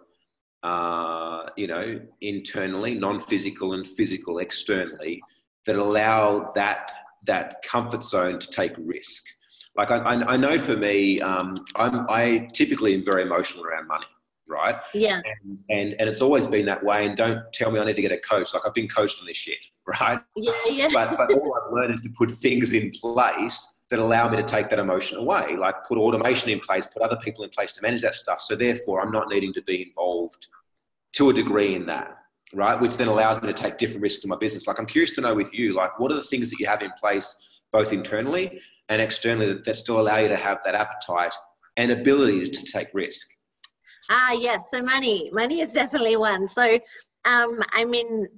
[0.62, 5.22] uh, you know internally non-physical and physical externally
[5.64, 6.92] that allow that
[7.24, 9.24] that comfort zone to take risk.
[9.76, 14.06] Like I, I know for me, um, I'm, I typically am very emotional around money,
[14.46, 14.76] right?
[14.92, 15.20] Yeah.
[15.42, 17.06] And, and, and it's always been that way.
[17.06, 18.54] And don't tell me I need to get a coach.
[18.54, 19.58] Like I've been coached on this shit,
[20.00, 20.20] right?
[20.36, 20.88] Yeah, yeah.
[20.92, 24.42] But, but all I've learned is to put things in place that allow me to
[24.42, 27.82] take that emotion away, like put automation in place, put other people in place to
[27.82, 28.40] manage that stuff.
[28.40, 30.46] So therefore, I'm not needing to be involved
[31.14, 32.16] to a degree in that
[32.54, 32.80] right?
[32.80, 34.66] Which then allows me to take different risks in my business.
[34.66, 36.82] Like I'm curious to know with you, like what are the things that you have
[36.82, 41.34] in place both internally and externally that, that still allow you to have that appetite
[41.76, 43.28] and ability to take risk?
[44.10, 44.70] Ah, yes.
[44.70, 46.46] So money, money is definitely one.
[46.46, 46.78] So,
[47.24, 48.28] um, I mean,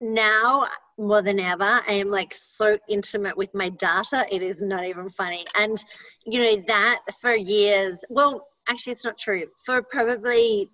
[0.00, 0.66] now
[0.98, 4.26] more than ever, I am like so intimate with my data.
[4.30, 5.44] It is not even funny.
[5.56, 5.82] And,
[6.26, 9.44] you know, that for years, well, actually, it's not true.
[9.64, 10.70] For probably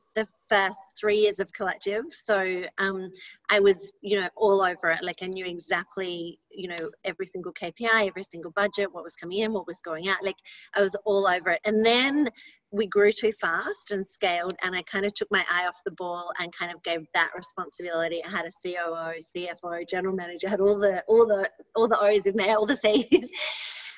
[0.55, 2.05] first three years of collective.
[2.11, 3.11] So um,
[3.51, 5.03] i was you know all over it.
[5.03, 9.39] Like i knew exactly you know every single kpi every single budget what was coming
[9.39, 10.23] in what was going out.
[10.23, 10.37] Like
[10.75, 11.61] i was all over it.
[11.65, 12.29] And then
[12.71, 15.93] we grew too fast and scaled and i kind of took my eye off the
[15.93, 18.23] ball and kind of gave that responsibility.
[18.25, 22.27] I had a coo cfo general manager had all the all the all the o's
[22.27, 23.31] in there all the c's.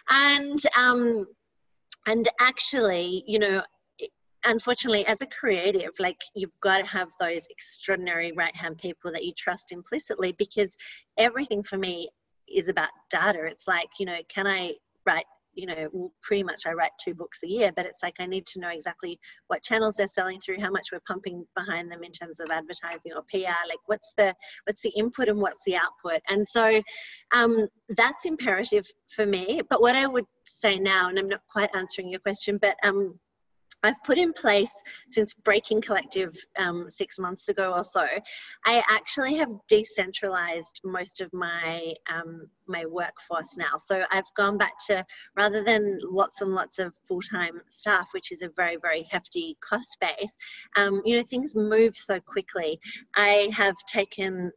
[0.08, 1.26] And um
[2.06, 3.62] and actually you know
[4.46, 9.24] unfortunately, as a creative, like you've got to have those extraordinary right hand people that
[9.24, 10.76] you trust implicitly because
[11.18, 12.08] everything for me
[12.48, 13.44] is about data.
[13.44, 14.74] It's like, you know, can I
[15.06, 15.24] write
[15.56, 18.46] you know pretty much i write two books a year but it's like i need
[18.46, 22.12] to know exactly what channels they're selling through how much we're pumping behind them in
[22.12, 26.20] terms of advertising or pr like what's the what's the input and what's the output
[26.28, 26.80] and so
[27.34, 31.70] um, that's imperative for me but what i would say now and i'm not quite
[31.74, 33.18] answering your question but um,
[33.82, 34.72] I've put in place
[35.08, 38.06] since Breaking Collective um, six months ago or so.
[38.64, 43.76] I actually have decentralized most of my um, my workforce now.
[43.78, 45.04] So I've gone back to
[45.36, 49.56] rather than lots and lots of full time staff, which is a very very hefty
[49.60, 50.36] cost base.
[50.76, 52.80] Um, you know things move so quickly.
[53.14, 54.50] I have taken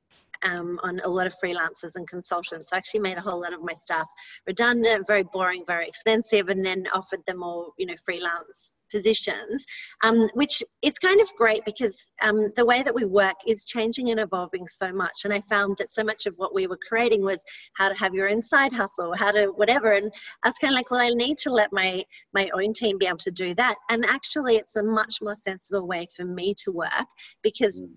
[0.44, 2.70] um, on a lot of freelancers and consultants.
[2.70, 4.08] So I actually made a whole lot of my staff
[4.48, 9.66] redundant, very boring, very expensive, and then offered them all, you know, freelance positions,
[10.04, 14.10] um, which is kind of great because um, the way that we work is changing
[14.10, 15.26] and evolving so much.
[15.26, 17.44] And I found that so much of what we were creating was
[17.76, 19.94] how to have your own side hustle, how to whatever.
[19.94, 20.12] And
[20.44, 23.08] I was kind of like, well, I need to let my my own team be
[23.08, 23.76] able to do that.
[23.90, 27.08] And actually, it's a much more sensible way for me to work
[27.44, 27.82] because.
[27.82, 27.90] Mm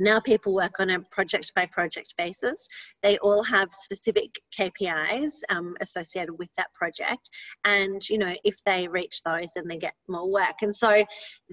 [0.00, 2.66] now people work on a project by project basis.
[3.02, 7.30] They all have specific KPIs um, associated with that project.
[7.64, 10.62] And, you know, if they reach those, then they get more work.
[10.62, 11.04] And so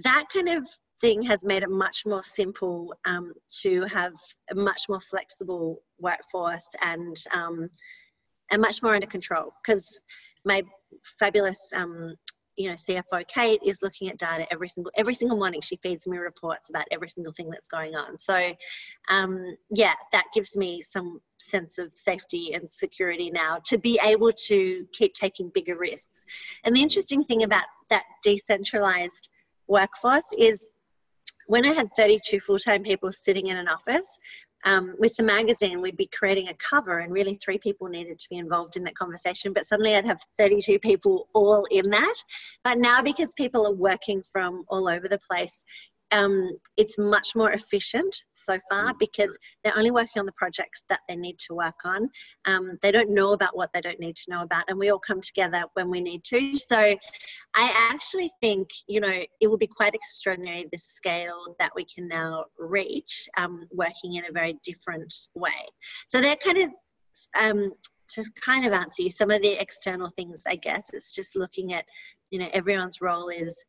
[0.03, 0.67] that kind of
[1.01, 4.13] thing has made it much more simple um, to have
[4.51, 7.69] a much more flexible workforce and um,
[8.49, 10.01] and much more under control because
[10.45, 10.63] my
[11.19, 12.15] fabulous um,
[12.57, 15.61] you know cfo kate is looking at data every single every single morning.
[15.61, 18.17] She feeds me reports about every single thing that's going on.
[18.17, 18.53] So
[19.09, 24.31] um, yeah that gives me some sense of safety and security now to be able
[24.47, 26.25] to keep taking bigger risks.
[26.63, 29.29] And the interesting thing about that decentralized
[29.67, 30.65] workforce is
[31.47, 34.19] when I had 32 full time people sitting in an office,
[34.67, 38.29] um, with the magazine, we'd be creating a cover, and really three people needed to
[38.29, 39.53] be involved in that conversation.
[39.53, 42.15] But suddenly, I'd have 32 people all in that.
[42.65, 45.63] But now, because people are working from all over the place,
[46.11, 48.99] um, it's much more efficient so far mm.
[48.99, 52.09] because they're only working on the projects that they need to work on.
[52.45, 54.99] Um, they don't know about what they don't need to know about, and we all
[54.99, 56.55] come together when we need to.
[56.55, 56.95] So,
[57.55, 62.07] I actually think you know it will be quite extraordinary the scale that we can
[62.07, 65.51] now reach, um, working in a very different way.
[66.07, 66.69] So they're kind of
[67.39, 67.71] um,
[68.09, 70.43] to kind of answer you some of the external things.
[70.47, 71.85] I guess it's just looking at
[72.31, 73.65] you know everyone's role is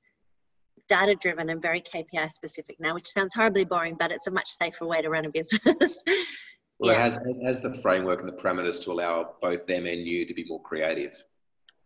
[0.89, 4.49] data driven and very KPI specific now, which sounds horribly boring, but it's a much
[4.49, 6.03] safer way to run a business.
[6.79, 6.93] well, yeah.
[6.93, 10.35] it has, has the framework and the parameters to allow both them and you to
[10.35, 11.23] be more creative.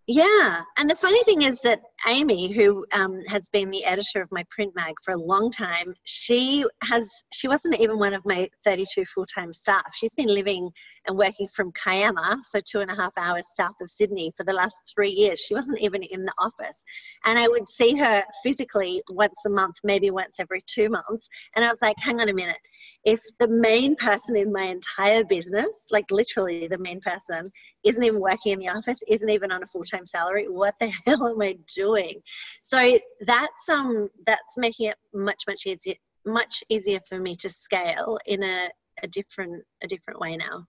[0.08, 4.32] Yeah, and the funny thing is that Amy, who um, has been the editor of
[4.32, 8.48] my print mag for a long time, she has she wasn't even one of my
[8.64, 9.94] 32 full time staff.
[9.94, 10.68] She's been living
[11.06, 14.52] and working from Kiama, so two and a half hours south of Sydney, for the
[14.52, 15.38] last three years.
[15.38, 16.82] She wasn't even in the office,
[17.24, 21.64] and I would see her physically once a month, maybe once every two months, and
[21.64, 22.56] I was like, hang on a minute
[23.04, 27.50] if the main person in my entire business, like literally the main person,
[27.84, 30.92] isn't even working in the office, isn't even on a full time salary, what the
[31.06, 32.20] hell am I doing?
[32.60, 38.18] So that's um that's making it much much easier much easier for me to scale
[38.26, 38.68] in a,
[39.02, 40.64] a different a different way now.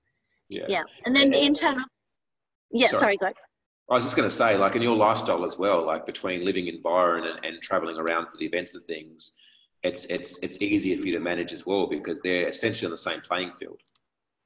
[0.50, 0.65] Yeah.
[0.67, 0.84] Yeah.
[1.06, 1.86] And then internal.
[2.72, 2.88] Yeah.
[2.88, 3.39] Sorry, sorry go.
[3.91, 6.67] I was just going to say, like in your lifestyle as well, like between living
[6.67, 9.34] in Byron and, and traveling around for the events and things,
[9.84, 12.98] it's it's it's easier for you to manage as well because they're essentially on the
[12.98, 13.80] same playing field.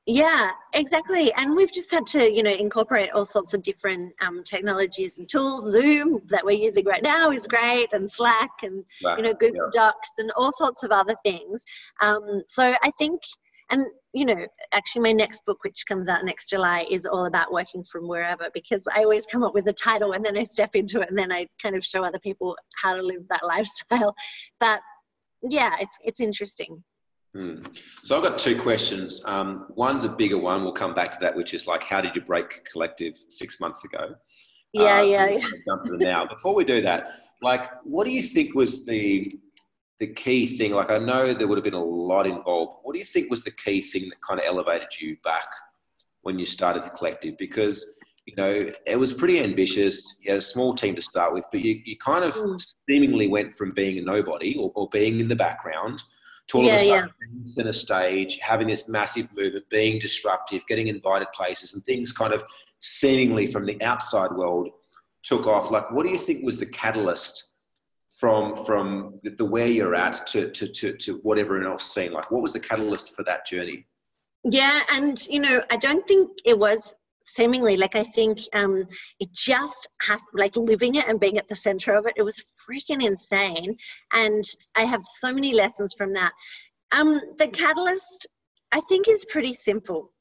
[0.09, 1.33] Yeah, exactly.
[1.33, 5.27] And we've just had to, you know, incorporate all sorts of different um, technologies and
[5.27, 5.69] tools.
[5.69, 9.81] Zoom that we're using right now is great, and Slack, and you know, Google yeah.
[9.81, 11.65] Docs, and all sorts of other things.
[12.01, 13.19] Um, so I think,
[13.69, 17.51] and you know, actually, my next book, which comes out next July, is all about
[17.51, 20.73] working from wherever because I always come up with a title and then I step
[20.73, 24.15] into it and then I kind of show other people how to live that lifestyle.
[24.61, 24.79] But
[25.41, 26.83] yeah, it's it's interesting.
[27.35, 27.61] Hmm.
[28.03, 29.23] So I've got two questions.
[29.25, 30.63] Um, one's a bigger one.
[30.63, 33.83] We'll come back to that, which is like, how did you break collective six months
[33.83, 34.15] ago?
[34.73, 35.27] Yeah, uh, so yeah.
[35.27, 35.47] yeah.
[35.67, 36.25] Jump to now.
[36.29, 37.09] Before we do that,
[37.41, 39.31] like, what do you think was the
[39.99, 40.71] the key thing?
[40.71, 42.79] Like, I know there would have been a lot involved.
[42.83, 45.47] What do you think was the key thing that kind of elevated you back
[46.21, 47.37] when you started the collective?
[47.37, 47.96] Because
[48.27, 50.19] you know, it was pretty ambitious.
[50.21, 52.75] You had a small team to start with, but you, you kind of mm.
[52.87, 56.03] seemingly went from being a nobody or, or being in the background
[56.49, 57.09] to all yeah, of a sudden
[57.45, 57.53] yeah.
[57.53, 62.43] center stage, having this massive movement, being disruptive, getting invited places, and things kind of
[62.79, 64.69] seemingly from the outside world
[65.23, 65.71] took off.
[65.71, 67.51] Like, what do you think was the catalyst
[68.11, 72.11] from from the, the where you're at to, to to to what everyone else seen?
[72.11, 73.85] Like, what was the catalyst for that journey?
[74.43, 76.93] Yeah, and you know, I don't think it was
[77.27, 78.85] seemingly like i think um,
[79.19, 79.87] it just
[80.33, 83.75] like living it and being at the center of it it was freaking insane.
[84.13, 84.43] And
[84.75, 86.31] i have so many lessons from that.
[86.91, 88.27] Um, the catalyst
[88.71, 90.11] i think is pretty simple.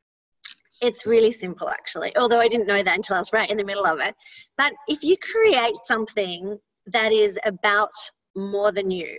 [0.83, 3.65] It's really simple actually although i didn't know that until i was right in the
[3.65, 4.15] middle of it.
[4.59, 7.95] But if you create something that is about
[8.35, 9.19] more than you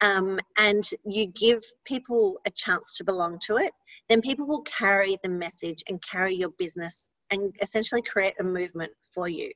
[0.00, 3.72] um, and you give people a chance to belong to it,
[4.08, 8.92] then people will carry the message and carry your business and essentially create a movement
[9.14, 9.50] for you.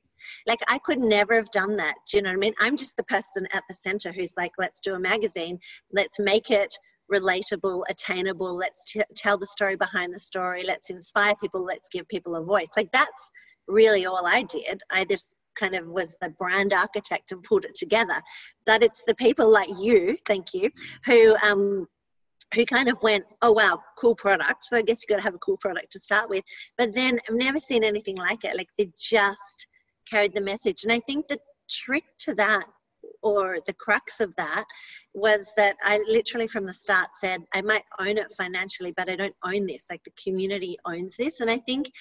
[0.47, 1.95] Like I could never have done that.
[2.09, 2.53] Do you know what I mean?
[2.59, 5.59] I'm just the person at the center who's like, let's do a magazine,
[5.91, 6.73] let's make it
[7.11, 8.55] relatable, attainable.
[8.55, 10.63] Let's t- tell the story behind the story.
[10.63, 11.63] Let's inspire people.
[11.63, 12.69] Let's give people a voice.
[12.75, 13.31] Like that's
[13.67, 14.81] really all I did.
[14.91, 18.21] I just kind of was the brand architect and pulled it together.
[18.65, 20.69] But it's the people like you, thank you,
[21.05, 21.87] who um,
[22.53, 24.65] who kind of went, oh wow, cool product.
[24.67, 26.43] So I guess you got to have a cool product to start with.
[26.77, 28.55] But then I've never seen anything like it.
[28.55, 29.67] Like they just
[30.09, 30.83] carried the message.
[30.83, 31.39] And I think the
[31.69, 32.65] trick to that
[33.21, 34.65] or the crux of that
[35.13, 39.15] was that I literally from the start said, I might own it financially, but I
[39.15, 39.85] don't own this.
[39.89, 41.39] Like the community owns this.
[41.39, 41.91] And I think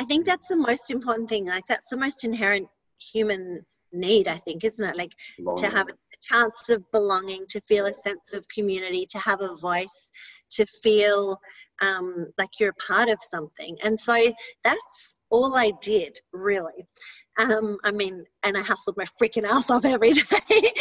[0.00, 1.46] I think that's the most important thing.
[1.46, 2.68] Like that's the most inherent
[2.98, 4.96] human need, I think, isn't it?
[4.96, 5.12] Like
[5.58, 5.92] to have a
[6.22, 10.10] chance of belonging, to feel a sense of community, to have a voice,
[10.50, 11.38] to feel
[11.80, 13.76] um, like you're a part of something.
[13.82, 14.16] And so
[14.64, 16.86] that's all I did, really.
[17.38, 20.72] Um, I mean, and I hustled my freaking ass off every day.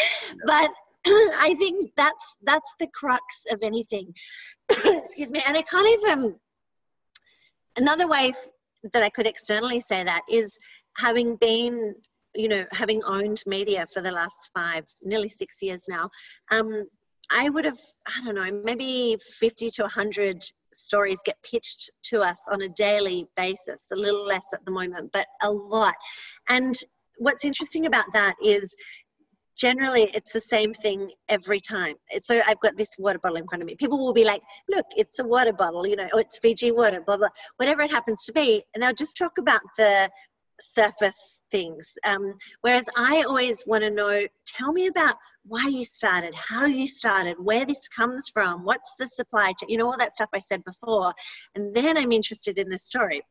[0.45, 0.69] but
[1.05, 4.13] I think that's that's the crux of anything.
[4.69, 5.41] Excuse me.
[5.47, 6.35] And I can't even.
[7.77, 8.33] Another way
[8.93, 10.57] that I could externally say that is
[10.97, 11.95] having been,
[12.35, 16.09] you know, having owned media for the last five, nearly six years now.
[16.51, 16.85] Um,
[17.29, 22.41] I would have, I don't know, maybe 50 to 100 stories get pitched to us
[22.51, 25.95] on a daily basis, a little less at the moment, but a lot.
[26.49, 26.75] And
[27.17, 28.75] what's interesting about that is
[29.55, 31.95] generally it's the same thing every time.
[32.21, 33.75] So I've got this water bottle in front of me.
[33.75, 37.01] People will be like, look, it's a water bottle, you know, or it's Fiji water,
[37.05, 38.63] blah, blah, whatever it happens to be.
[38.73, 40.09] And they'll just talk about the
[40.61, 41.91] surface things.
[42.05, 46.87] Um, whereas I always want to know tell me about why you started, how you
[46.87, 50.39] started, where this comes from, what's the supply chain, you know, all that stuff I
[50.39, 51.13] said before.
[51.55, 53.21] And then I'm interested in the story.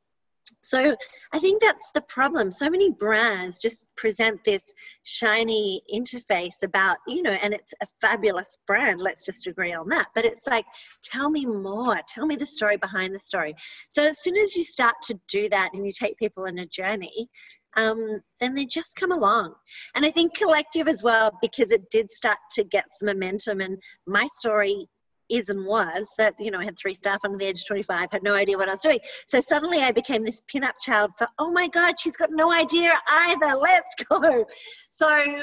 [0.62, 0.94] So
[1.32, 2.50] I think that's the problem.
[2.50, 4.72] So many brands just present this
[5.04, 9.00] shiny interface about, you know, and it's a fabulous brand.
[9.00, 10.08] Let's just agree on that.
[10.14, 10.66] But it's like,
[11.02, 11.96] tell me more.
[12.08, 13.54] Tell me the story behind the story.
[13.88, 16.66] So as soon as you start to do that and you take people on a
[16.66, 17.28] journey,
[17.76, 19.54] um, then they just come along.
[19.94, 23.60] And I think collective as well, because it did start to get some momentum.
[23.60, 24.88] And my story
[25.30, 28.08] is and was that you know I had three staff under the age of 25,
[28.12, 28.98] had no idea what I was doing.
[29.26, 32.92] So suddenly I became this pin-up child for oh my god, she's got no idea
[33.08, 33.56] either.
[33.56, 34.44] Let's go.
[34.90, 35.42] So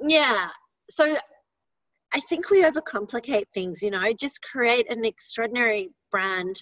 [0.00, 0.48] yeah,
[0.90, 1.16] so
[2.12, 3.82] I think we overcomplicate things.
[3.82, 6.56] You know, just create an extraordinary brand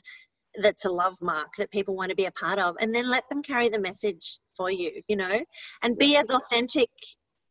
[0.56, 3.28] that's a love mark that people want to be a part of, and then let
[3.28, 5.02] them carry the message for you.
[5.08, 5.40] You know,
[5.82, 6.90] and be as authentic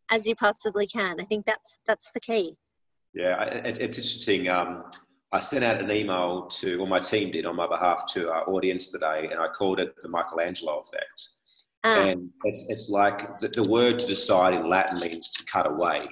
[0.10, 1.20] as you possibly can.
[1.20, 2.56] I think that's that's the key.
[3.14, 4.50] Yeah, it's, it's interesting.
[4.50, 4.84] Um,
[5.32, 8.48] I sent out an email to, well, my team did on my behalf to our
[8.50, 11.30] audience today, and I called it the Michelangelo effect.
[11.84, 12.06] Ah.
[12.06, 16.08] And it's, it's like the, the, word to decide in Latin means to cut away.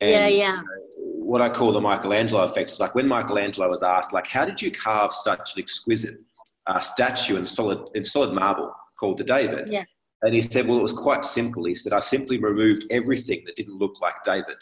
[0.00, 0.60] And, yeah, yeah.
[0.96, 4.60] What I call the Michelangelo effect is like when Michelangelo was asked, like, how did
[4.60, 6.18] you carve such an exquisite
[6.66, 9.68] uh, statue in solid, in solid marble called the David?
[9.68, 9.84] Yeah.
[10.22, 11.64] And he said, well, it was quite simple.
[11.64, 14.56] He said, I simply removed everything that didn't look like David.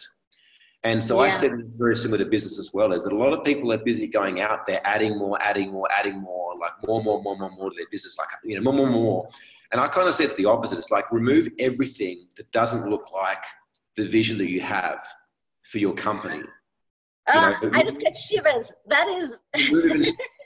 [0.84, 1.26] And so yeah.
[1.26, 3.72] I said it's very similar to business as well, is that a lot of people
[3.72, 7.38] are busy going out there, adding more, adding more, adding more, like more, more, more,
[7.38, 9.28] more, more to their business, like, you know, more, more, more, more.
[9.72, 10.78] And I kind of said the opposite.
[10.78, 13.42] It's like remove everything that doesn't look like
[13.96, 15.02] the vision that you have
[15.62, 16.42] for your company.
[17.32, 18.70] Uh, you know, I just get shivers.
[18.86, 19.38] That is.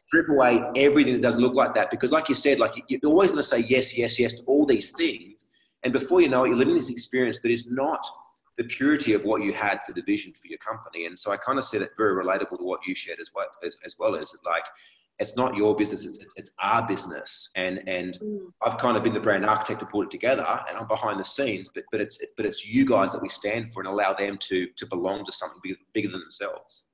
[0.07, 1.91] strip away everything that doesn't look like that.
[1.91, 4.65] Because like you said, like you're always going to say yes, yes, yes to all
[4.65, 5.47] these things.
[5.83, 8.07] And before you know it, you're living this experience that is not–
[8.59, 11.07] the purity of what you had for the vision for your company.
[11.07, 13.47] And so I kind of said it very relatable to what you shared as well
[13.65, 14.65] as, as well as like
[15.21, 17.51] it's not your business, it's, it's, it's our business.
[17.57, 18.39] And and mm.
[18.63, 21.25] I've kind of been the brand architect to put it together and I'm behind the
[21.25, 24.37] scenes, but but it's but it's you guys that we stand for and allow them
[24.49, 26.85] to to belong to something bigger, bigger than themselves.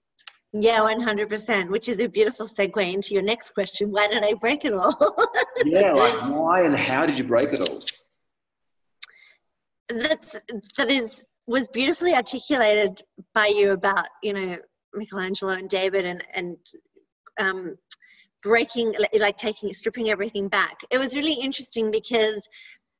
[0.56, 3.90] Yeah, 100%, which is a beautiful segue into your next question.
[3.90, 4.94] Why did I break it all?
[5.64, 7.80] yeah, like why and how did you break it all?
[9.88, 10.36] That's,
[10.76, 13.02] that is was beautifully articulated
[13.34, 14.58] by you about you know
[14.94, 16.56] Michelangelo and David and and
[17.38, 17.76] um,
[18.42, 20.78] breaking like taking stripping everything back.
[20.90, 22.48] It was really interesting because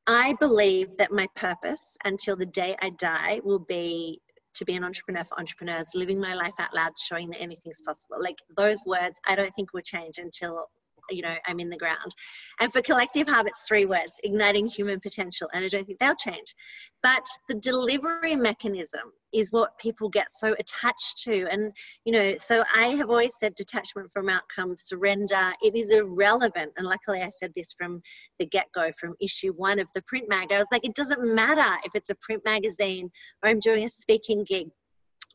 [0.07, 4.21] I believe that my purpose until the day I die will be
[4.55, 8.19] to be an entrepreneur for entrepreneurs, living my life out loud, showing that anything's possible.
[8.21, 10.67] Like those words, I don't think will change until
[11.11, 12.15] you know i'm in the ground.
[12.61, 15.49] And for collective hub it's three words igniting human potential.
[15.53, 16.55] And i don't think they'll change.
[17.03, 21.47] But the delivery mechanism is what people get so attached to.
[21.51, 21.73] And
[22.05, 25.53] you know so i have always said detachment from outcome surrender.
[25.63, 26.73] It is irrelevant.
[26.77, 28.01] And luckily i said this from
[28.39, 30.53] the get-go from issue one of the print mag.
[30.53, 33.11] I was like it doesn't matter if it's a print magazine
[33.43, 34.69] or i'm doing a speaking gig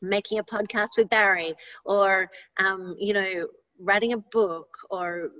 [0.02, 1.54] making a podcast with Barry
[1.84, 3.46] or, um, you know,
[3.78, 5.30] writing a book or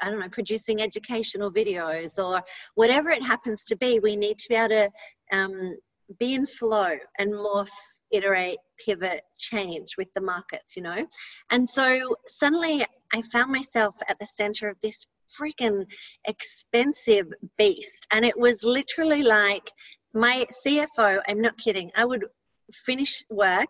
[0.00, 2.42] I don't know, producing educational videos or
[2.74, 4.90] whatever it happens to be, we need to be able to
[5.32, 5.76] um,
[6.18, 7.68] be in flow and morph,
[8.10, 11.06] iterate, pivot, change with the markets, you know?
[11.50, 15.06] And so suddenly I found myself at the center of this
[15.38, 15.86] freaking
[16.26, 18.06] expensive beast.
[18.10, 19.70] And it was literally like
[20.14, 22.26] my CFO, I'm not kidding, I would
[22.72, 23.68] finish work,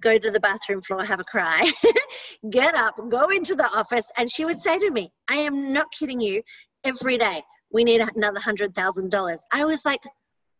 [0.00, 1.70] go to the bathroom floor, have a cry,
[2.50, 5.86] get up, go into the office, and she would say to me, I am not
[5.96, 6.42] kidding you,
[6.84, 7.42] every day,
[7.72, 9.38] we need another $100,000.
[9.52, 10.00] I was like,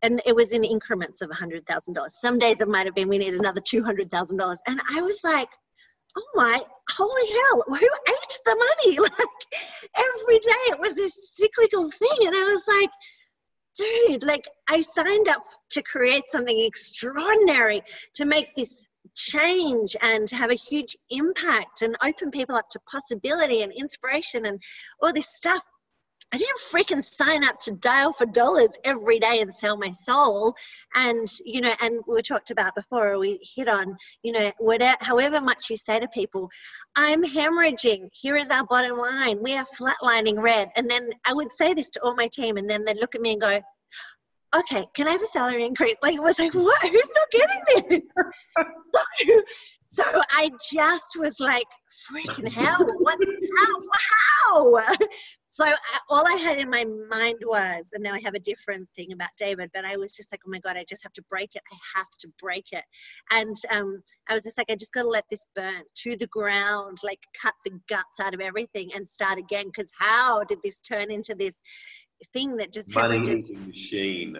[0.03, 2.11] and it was in increments of $100,000.
[2.11, 4.57] Some days it might have been, we need another $200,000.
[4.67, 5.49] And I was like,
[6.17, 6.61] oh my,
[6.91, 8.99] holy hell, who ate the money?
[9.19, 12.27] Like every day it was this cyclical thing.
[12.27, 12.91] And I was like,
[13.77, 17.83] dude, like I signed up to create something extraordinary
[18.15, 23.63] to make this change and have a huge impact and open people up to possibility
[23.63, 24.61] and inspiration and
[25.03, 25.63] all this stuff.
[26.33, 30.55] I didn't freaking sign up to dial for dollars every day and sell my soul.
[30.95, 35.41] And, you know, and we talked about before, we hit on, you know, whatever, however
[35.41, 36.49] much you say to people,
[36.95, 38.11] I'm hemorrhaging.
[38.13, 39.43] Here is our bottom line.
[39.43, 40.69] We are flatlining red.
[40.77, 43.23] And then I would say this to all my team, and then they'd look at
[43.23, 43.61] me and go,
[44.57, 45.97] okay, can I have a salary increase?
[46.03, 46.83] Like, it was like, what?
[46.83, 48.03] Who's not getting this?
[49.89, 51.67] so, so I just was like,
[52.11, 53.19] freaking hell, what,
[53.59, 54.97] how, how?
[55.53, 55.75] So I,
[56.09, 59.31] all I had in my mind was, and now I have a different thing about
[59.37, 61.63] David, but I was just like, oh my God, I just have to break it.
[61.73, 62.85] I have to break it.
[63.33, 66.29] And um, I was just like, I just got to let this burn to the
[66.29, 69.67] ground, like cut the guts out of everything and start again.
[69.67, 71.61] Because how did this turn into this
[72.33, 74.37] thing that just money eating machine?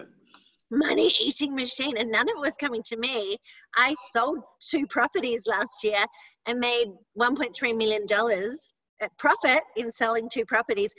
[0.71, 1.97] money eating machine.
[1.97, 3.37] And none of it was coming to me.
[3.75, 6.03] I sold two properties last year
[6.47, 6.87] and made
[7.19, 8.71] 1.3 million dollars
[9.03, 10.93] uh, profit in selling two properties.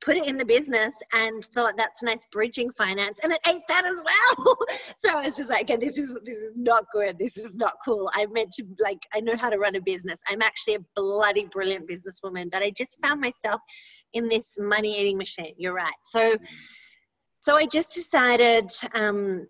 [0.00, 3.84] Put it in the business and thought that's nice bridging finance and it ate that
[3.84, 4.56] as well.
[4.98, 7.18] So i was just like okay this is this is not good.
[7.18, 8.10] This is not cool.
[8.14, 10.20] I'm meant to like i know how to run a business.
[10.28, 13.60] I'm actually a bloody brilliant businesswoman but i just found myself
[14.12, 15.54] in this money eating machine.
[15.56, 15.92] You're right.
[16.02, 16.36] So
[17.40, 19.46] so I just decided, um,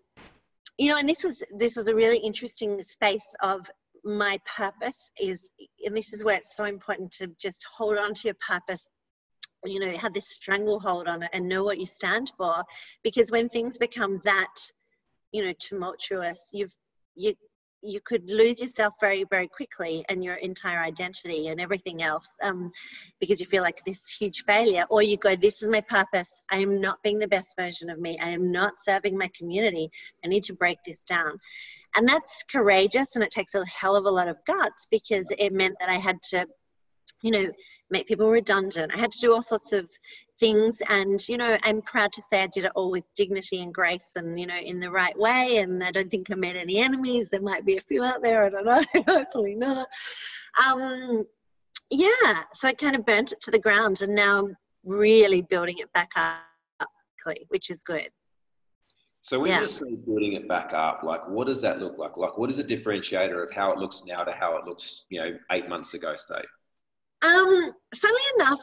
[0.77, 3.69] you know, and this was this was a really interesting space of
[4.03, 5.49] my purpose is,
[5.83, 8.87] and this is where it's so important to just hold on to your purpose
[9.65, 12.63] you know have this stranglehold on it and know what you stand for.
[13.03, 14.55] Because when things become that
[15.31, 16.75] you know tumultuous you've
[17.15, 17.33] you
[17.81, 22.71] you could lose yourself very very quickly and your entire identity and everything else um,
[23.19, 26.41] because you feel like this huge failure or you go this is my purpose.
[26.51, 28.17] I am not being the best version of me.
[28.19, 29.89] I am not serving my community.
[30.23, 31.39] I need to break this down.
[31.95, 35.53] And that's courageous and it takes a hell of a lot of guts because it
[35.53, 36.45] meant that i had to
[37.21, 37.47] you know
[37.89, 38.91] make people redundant.
[38.93, 39.89] I had to do all sorts of
[40.39, 40.81] things.
[40.89, 44.11] And you know i'm proud to say i did it all with dignity and grace
[44.15, 45.57] and you know in the right way.
[45.57, 47.29] And i don't think i made any enemies.
[47.29, 48.43] There might be a few out there.
[48.43, 48.83] I don't know.
[49.07, 49.87] Hopefully not.
[50.65, 51.25] Um
[51.89, 52.43] yeah.
[52.53, 55.91] So i kind of burnt it to the ground and now i'm really building it
[55.93, 56.37] back up
[57.49, 58.09] which is good.
[59.21, 59.61] So when yeah.
[59.61, 62.15] you say building it back up, like what does that look like?
[62.15, 65.19] Like what is a differentiator of how it looks now to how it looks, you
[65.19, 66.41] know, eight months ago, say?
[67.21, 68.61] Um, funnily enough,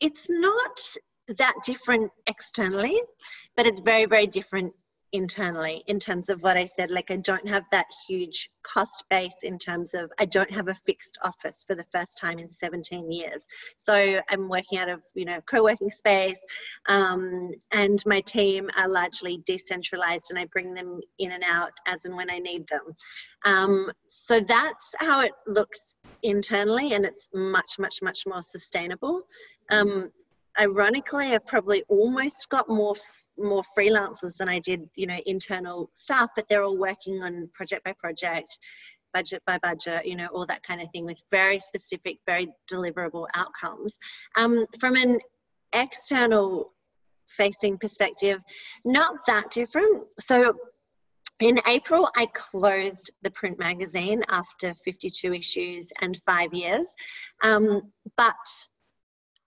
[0.00, 0.80] it's not
[1.28, 3.00] that different externally,
[3.56, 4.72] but it's very, very different
[5.12, 6.90] internally in terms of what I said.
[6.90, 10.74] Like, I don't have that huge cost base in terms of I don't have a
[10.74, 13.46] fixed office for the first time in 17 years.
[13.76, 16.44] So I'm working out of, you know, co working space,
[16.88, 22.04] um, and my team are largely decentralized and I bring them in and out as
[22.04, 22.94] and when I need them.
[23.44, 29.22] Um, so that's how it looks internally, and it's much, much, much more sustainable.
[29.70, 30.10] Um,
[30.58, 32.94] ironically, I've probably almost got more
[33.40, 37.84] more freelancers than I did, you know, internal staff, but they're all working on project
[37.84, 38.58] by project,
[39.12, 43.26] budget by budget, you know, all that kind of thing with very specific, very deliverable
[43.34, 43.98] outcomes.
[44.36, 45.20] Um, from an
[45.72, 46.72] external
[47.28, 48.42] facing perspective,
[48.84, 50.04] not that different.
[50.18, 50.54] So
[51.40, 56.94] in April, I closed the print magazine after 52 issues and five years.
[57.42, 58.34] Um, but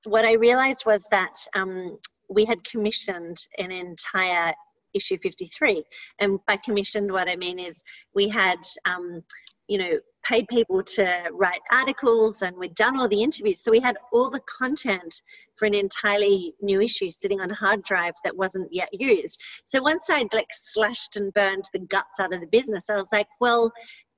[0.05, 1.97] what I realized was that um,
[2.29, 4.53] we had commissioned an entire
[4.93, 5.83] issue 53
[6.19, 7.81] and by commissioned what i mean is
[8.13, 9.23] we had um,
[9.67, 13.61] you know paid people to write articles and we'd done all the interviews.
[13.61, 15.21] So we had all the content
[15.57, 19.39] for an entirely new issue sitting on a hard drive that wasn't yet used.
[19.65, 23.09] So once I'd like slashed and burned the guts out of the business, I was
[23.11, 23.71] like, well,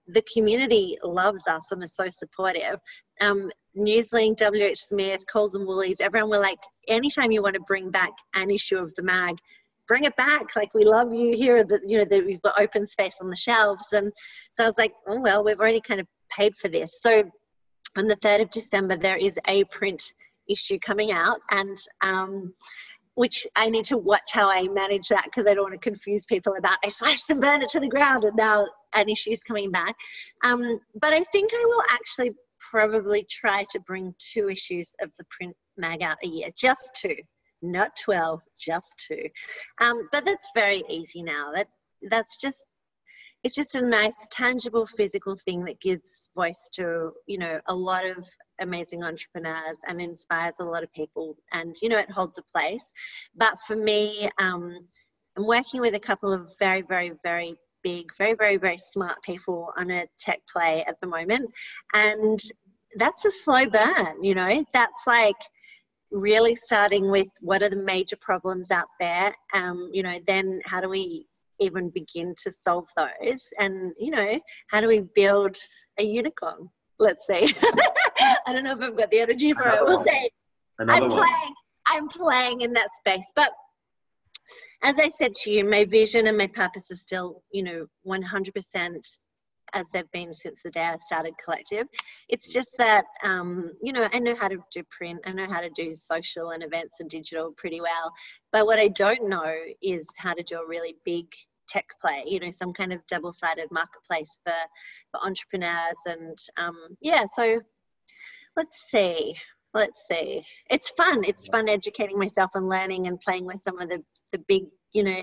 [0.08, 2.80] the community loves us and is so supportive.
[3.20, 7.92] Um, Newslink, WH Smith, Coles and Woolies, everyone were like, anytime you want to bring
[7.92, 9.38] back an issue of the mag,
[9.88, 10.56] bring it back.
[10.56, 11.64] Like we love you here.
[11.64, 14.12] That you know that we've got open space on the shelves, and
[14.52, 17.02] so I was like, oh well, we've already kind of paid for this.
[17.02, 17.24] So
[17.98, 20.02] on the third of December, there is a print
[20.50, 22.54] issue coming out, and um,
[23.16, 26.26] which I need to watch how I manage that because I don't want to confuse
[26.26, 29.42] people about I slashed and burned it to the ground, and now an issue is
[29.42, 29.96] coming back.
[30.44, 32.32] Um, but I think I will actually
[32.72, 37.16] probably try to bring two issues of the print mag out a year, just two
[37.62, 39.30] not 12, just two.
[39.82, 41.52] Um, but that's very easy now.
[41.54, 41.68] That
[42.10, 42.66] that's just
[43.44, 48.06] it's just a nice tangible physical thing that gives voice to you know a lot
[48.06, 48.28] of
[48.60, 52.92] amazing entrepreneurs and inspires a lot of people and you know it holds a place
[53.36, 54.78] but for me um,
[55.38, 59.72] i'm working with a couple of very very very big very very very smart people
[59.78, 61.50] on a tech play at the moment
[61.94, 62.40] and
[62.98, 65.36] that's a slow burn you know that's like
[66.12, 70.80] really starting with what are the major problems out there um, you know then how
[70.80, 71.28] do we
[71.60, 73.44] even begin to solve those?
[73.60, 74.40] And you know
[74.70, 75.56] how do we build
[75.98, 76.70] a unicorn?
[76.98, 77.46] Let's say
[78.48, 80.30] i don't know if i've got the energy for Another it we'll say
[80.80, 81.10] i'm one.
[81.10, 81.54] playing
[81.88, 83.32] i'm playing in that space.
[83.36, 83.52] But
[84.82, 89.18] as i said to you my vision and my purpose is still you know 100%
[89.76, 91.88] as they've been since the day I started Collective.
[92.30, 95.62] It's just that, um, you know, I know how to do print, I know how
[95.62, 98.12] to do social and events and digital pretty well.
[98.52, 99.54] But what I don't know
[99.84, 101.28] is how to do a really big
[101.68, 104.54] tech play, you know, some kind of double sided marketplace for,
[105.12, 106.00] for entrepreneurs.
[106.06, 107.62] And um, yeah, so
[108.56, 109.36] let's see.
[109.74, 110.46] Let's see.
[110.70, 111.26] It's fun.
[111.26, 114.02] It's fun educating myself and learning and playing with some of the,
[114.32, 114.64] the big,
[114.94, 115.22] you know,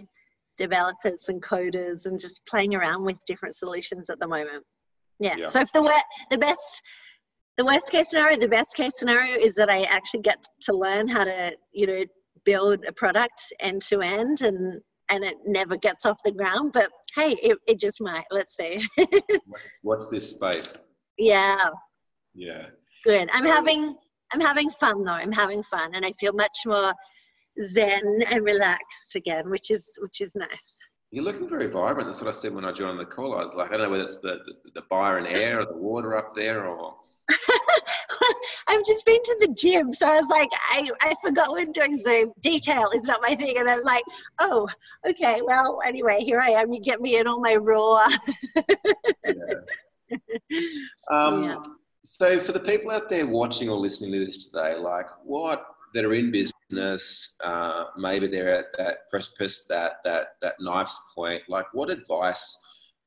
[0.58, 4.64] developers and coders and just playing around with different solutions at the moment.
[5.18, 5.36] Yeah.
[5.36, 5.46] yeah.
[5.46, 6.82] So if the the best
[7.58, 11.06] the worst case scenario, the best case scenario is that I actually get to learn
[11.06, 12.04] how to, you know,
[12.44, 16.72] build a product end to end and and it never gets off the ground.
[16.72, 18.24] But hey, it, it just might.
[18.30, 18.80] Let's see.
[19.82, 20.78] what's, this space?
[21.18, 21.68] Yeah.
[22.34, 22.66] Yeah.
[23.04, 23.28] Good.
[23.32, 23.96] I'm having
[24.32, 25.12] I'm having fun though.
[25.12, 26.94] I'm having fun and I feel much more
[27.60, 30.78] zen and relaxed again, which is which is nice.
[31.10, 32.08] You're looking very vibrant.
[32.08, 33.34] That's what I said when I joined the call.
[33.34, 35.76] I was like, I don't know whether it's the, the, the Byron air or the
[35.76, 36.94] water up there or.
[38.66, 41.96] I've just been to the gym, so I was like, I, I forgot when doing
[41.96, 42.32] Zoom.
[42.40, 44.04] Detail is not my thing, and I'm like,
[44.38, 44.66] oh,
[45.06, 45.42] okay.
[45.42, 46.72] Well, anyway, here I am.
[46.72, 48.08] You get me in all my raw.
[49.26, 49.34] yeah.
[51.10, 51.56] Um, yeah.
[52.04, 56.04] So, for the people out there watching or listening to this today, like, what that
[56.04, 61.42] are in business, uh, maybe they're at that precipice, that that that knife's point.
[61.48, 62.58] Like, what advice?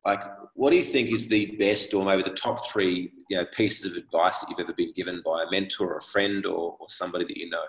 [0.06, 0.22] Like,
[0.54, 3.92] what do you think is the best, or maybe the top three, you know, pieces
[3.92, 6.88] of advice that you've ever been given by a mentor, or a friend, or, or
[6.90, 7.64] somebody that you know?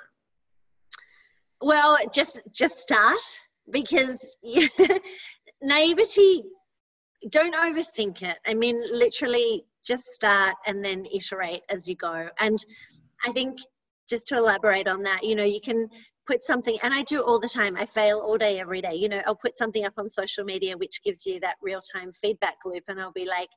[1.62, 3.18] Well, just just start
[3.70, 4.34] because
[5.62, 6.44] naivety.
[7.30, 8.36] Don't overthink it.
[8.46, 12.28] I mean, literally, just start and then iterate as you go.
[12.40, 12.58] And
[13.24, 13.58] I think
[14.08, 15.88] just to elaborate on that, you know, you can
[16.26, 18.94] put something, and I do all the time, I fail all day, every day.
[18.94, 22.12] You know, I'll put something up on social media which gives you that real time
[22.12, 23.48] feedback loop, and I'll be like,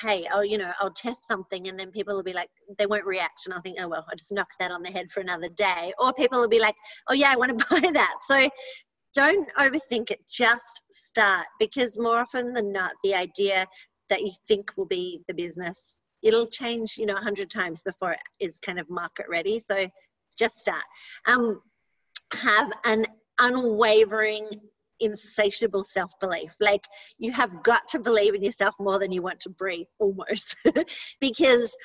[0.00, 3.04] hey, oh, you know, I'll test something, and then people will be like, they won't
[3.04, 5.48] react, and I'll think, oh, well, I'll just knock that on the head for another
[5.50, 5.92] day.
[5.98, 6.76] Or people will be like,
[7.08, 8.16] oh, yeah, I want to buy that.
[8.22, 8.48] So
[9.14, 13.66] don't overthink it, just start, because more often than not, the idea
[14.08, 18.20] that you think will be the business it'll change you know 100 times before it
[18.40, 19.58] is kind of market ready.
[19.58, 19.88] So
[20.36, 20.82] just start
[21.26, 21.60] um,
[22.32, 23.06] have an
[23.38, 24.48] unwavering
[25.00, 26.54] insatiable self-belief.
[26.60, 26.84] Like
[27.18, 30.56] you have got to believe in yourself more than you want to breathe almost.
[31.20, 31.76] Because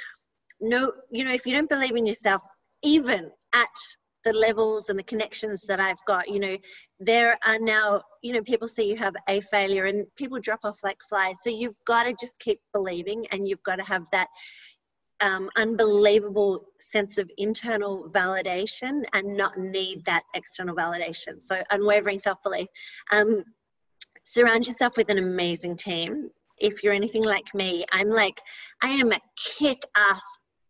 [0.60, 2.42] no you know if you don't believe in yourself
[2.84, 3.68] even at
[4.24, 6.30] the levels and the connections that I've got.
[6.30, 6.58] You know,
[7.00, 10.80] there are now, you know, people say you have a failure and people drop off
[10.84, 11.40] like flies.
[11.42, 14.28] So you've got to just keep believing and you've got to have that
[15.22, 21.42] um, unbelievable sense of internal validation and not need that external validation.
[21.42, 22.68] So unwavering self belief.
[23.12, 23.44] Um,
[24.24, 26.30] surround yourself with an amazing team.
[26.58, 28.40] If you're anything like me, I'm like,
[28.82, 30.24] I am a kick ass,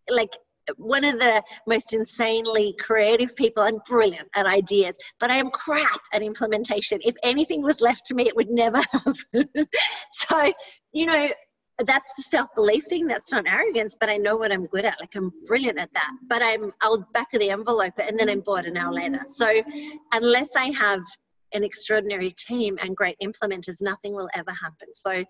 [0.10, 0.32] like
[0.78, 6.02] one of the most insanely creative people and brilliant at ideas, but I am crap
[6.14, 7.00] at implementation.
[7.04, 9.50] If anything was left to me, it would never happen.
[10.12, 10.52] so,
[10.94, 11.30] you know,
[11.86, 13.08] that's the self-belief thing.
[13.08, 15.00] That's not arrogance but i know what i'm good at.
[15.00, 16.12] Like i'm brilliant at that.
[16.28, 19.22] But i'm i'll back of the envelope and then i'm bored an hour later.
[19.28, 19.52] So
[20.12, 21.02] unless i have
[21.54, 24.94] an extraordinary team and great implementers nothing will ever happen.
[24.94, 25.24] So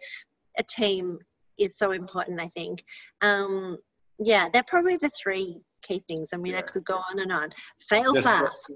[0.57, 1.19] a team
[1.57, 2.83] is so important i think.
[3.21, 3.77] Um,
[4.23, 6.59] yeah they're probably the three key things i mean yeah.
[6.59, 7.49] i could go on and on
[7.79, 8.71] fail just fast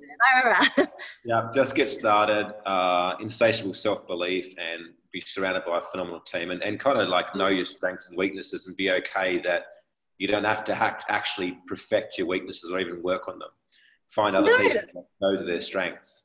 [1.26, 4.82] yeah just get started uh, insatiable self-belief and
[5.12, 8.18] be surrounded by a phenomenal team and, and kind of like know your strengths and
[8.18, 9.66] weaknesses and be okay that
[10.18, 13.50] you don't have to ha- actually perfect your weaknesses or even work on them.
[14.10, 14.58] Find other no.
[14.58, 16.24] people those are their strengths.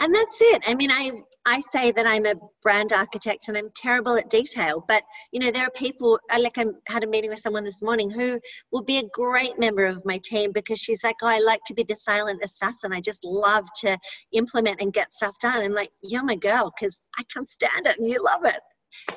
[0.00, 0.62] And that's it.
[0.66, 1.10] I mean, I
[1.48, 5.50] I say that I'm a brand architect and I'm terrible at detail, but you know,
[5.50, 6.20] there are people.
[6.38, 8.38] Like I had a meeting with someone this morning who
[8.70, 11.74] will be a great member of my team because she's like, "Oh, I like to
[11.74, 12.92] be the silent assassin.
[12.92, 13.96] I just love to
[14.32, 17.98] implement and get stuff done." And like, you're my girl because I can't stand it,
[17.98, 18.60] and you love it.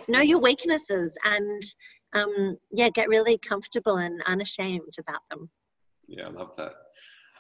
[0.08, 1.62] Know your weaknesses and
[2.14, 5.50] um, yeah, get really comfortable and unashamed about them.
[6.08, 6.74] Yeah, I love that.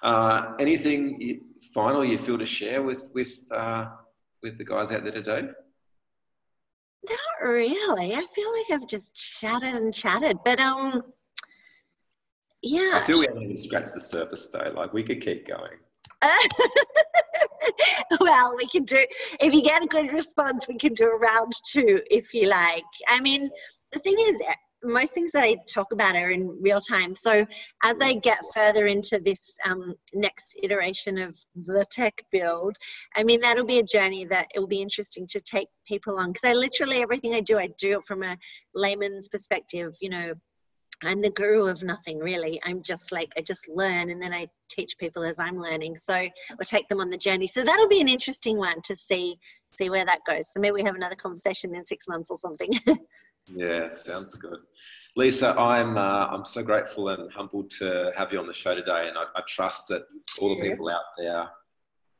[0.03, 1.41] Uh, anything
[1.73, 3.85] final you feel to share with with uh,
[4.41, 5.41] with the guys out there today?
[7.07, 8.13] Not really.
[8.13, 11.03] I feel like I've just chatted and chatted, but um,
[12.61, 12.91] yeah.
[12.93, 14.71] I feel we haven't even scratched the surface though.
[14.75, 15.77] Like we could keep going.
[18.19, 19.03] well, we can do.
[19.39, 22.83] If you get a good response, we can do a round two if you like.
[23.07, 23.49] I mean,
[23.91, 24.41] the thing is,
[24.83, 27.13] most things that I talk about are in real time.
[27.15, 27.45] So
[27.83, 32.75] as I get further into this um, next iteration of the tech build,
[33.15, 36.31] I mean that'll be a journey that it will be interesting to take people on
[36.31, 38.37] because I literally everything I do, I do it from a
[38.73, 39.95] layman's perspective.
[40.01, 40.33] You know,
[41.03, 42.61] I'm the guru of nothing really.
[42.63, 45.97] I'm just like I just learn and then I teach people as I'm learning.
[45.97, 47.47] So we'll take them on the journey.
[47.47, 49.37] So that'll be an interesting one to see
[49.73, 50.51] see where that goes.
[50.53, 52.73] So maybe we have another conversation in six months or something.
[53.53, 54.59] Yeah, sounds good.
[55.15, 59.09] Lisa, I'm uh, I'm so grateful and humbled to have you on the show today,
[59.09, 60.03] and I, I trust that
[60.39, 61.49] all the people out there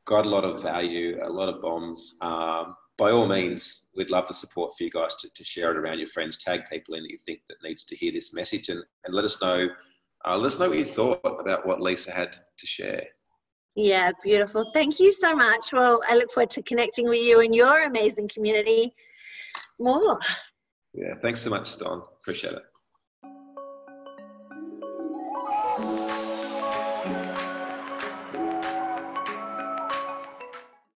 [0.04, 2.18] got a lot of value, a lot of bombs.
[2.20, 5.76] Um, by all means, we'd love the support for you guys to, to share it
[5.76, 8.68] around your friends, tag people in that you think that needs to hear this message,
[8.68, 9.68] and, and let us know.
[10.24, 13.04] Uh, let us know what you thought about what Lisa had to share.
[13.74, 14.70] Yeah, beautiful.
[14.74, 15.72] Thank you so much.
[15.72, 18.94] Well, I look forward to connecting with you and your amazing community
[19.80, 20.20] more.
[20.92, 22.02] Yeah, thanks so much, Don.
[22.20, 22.62] Appreciate it.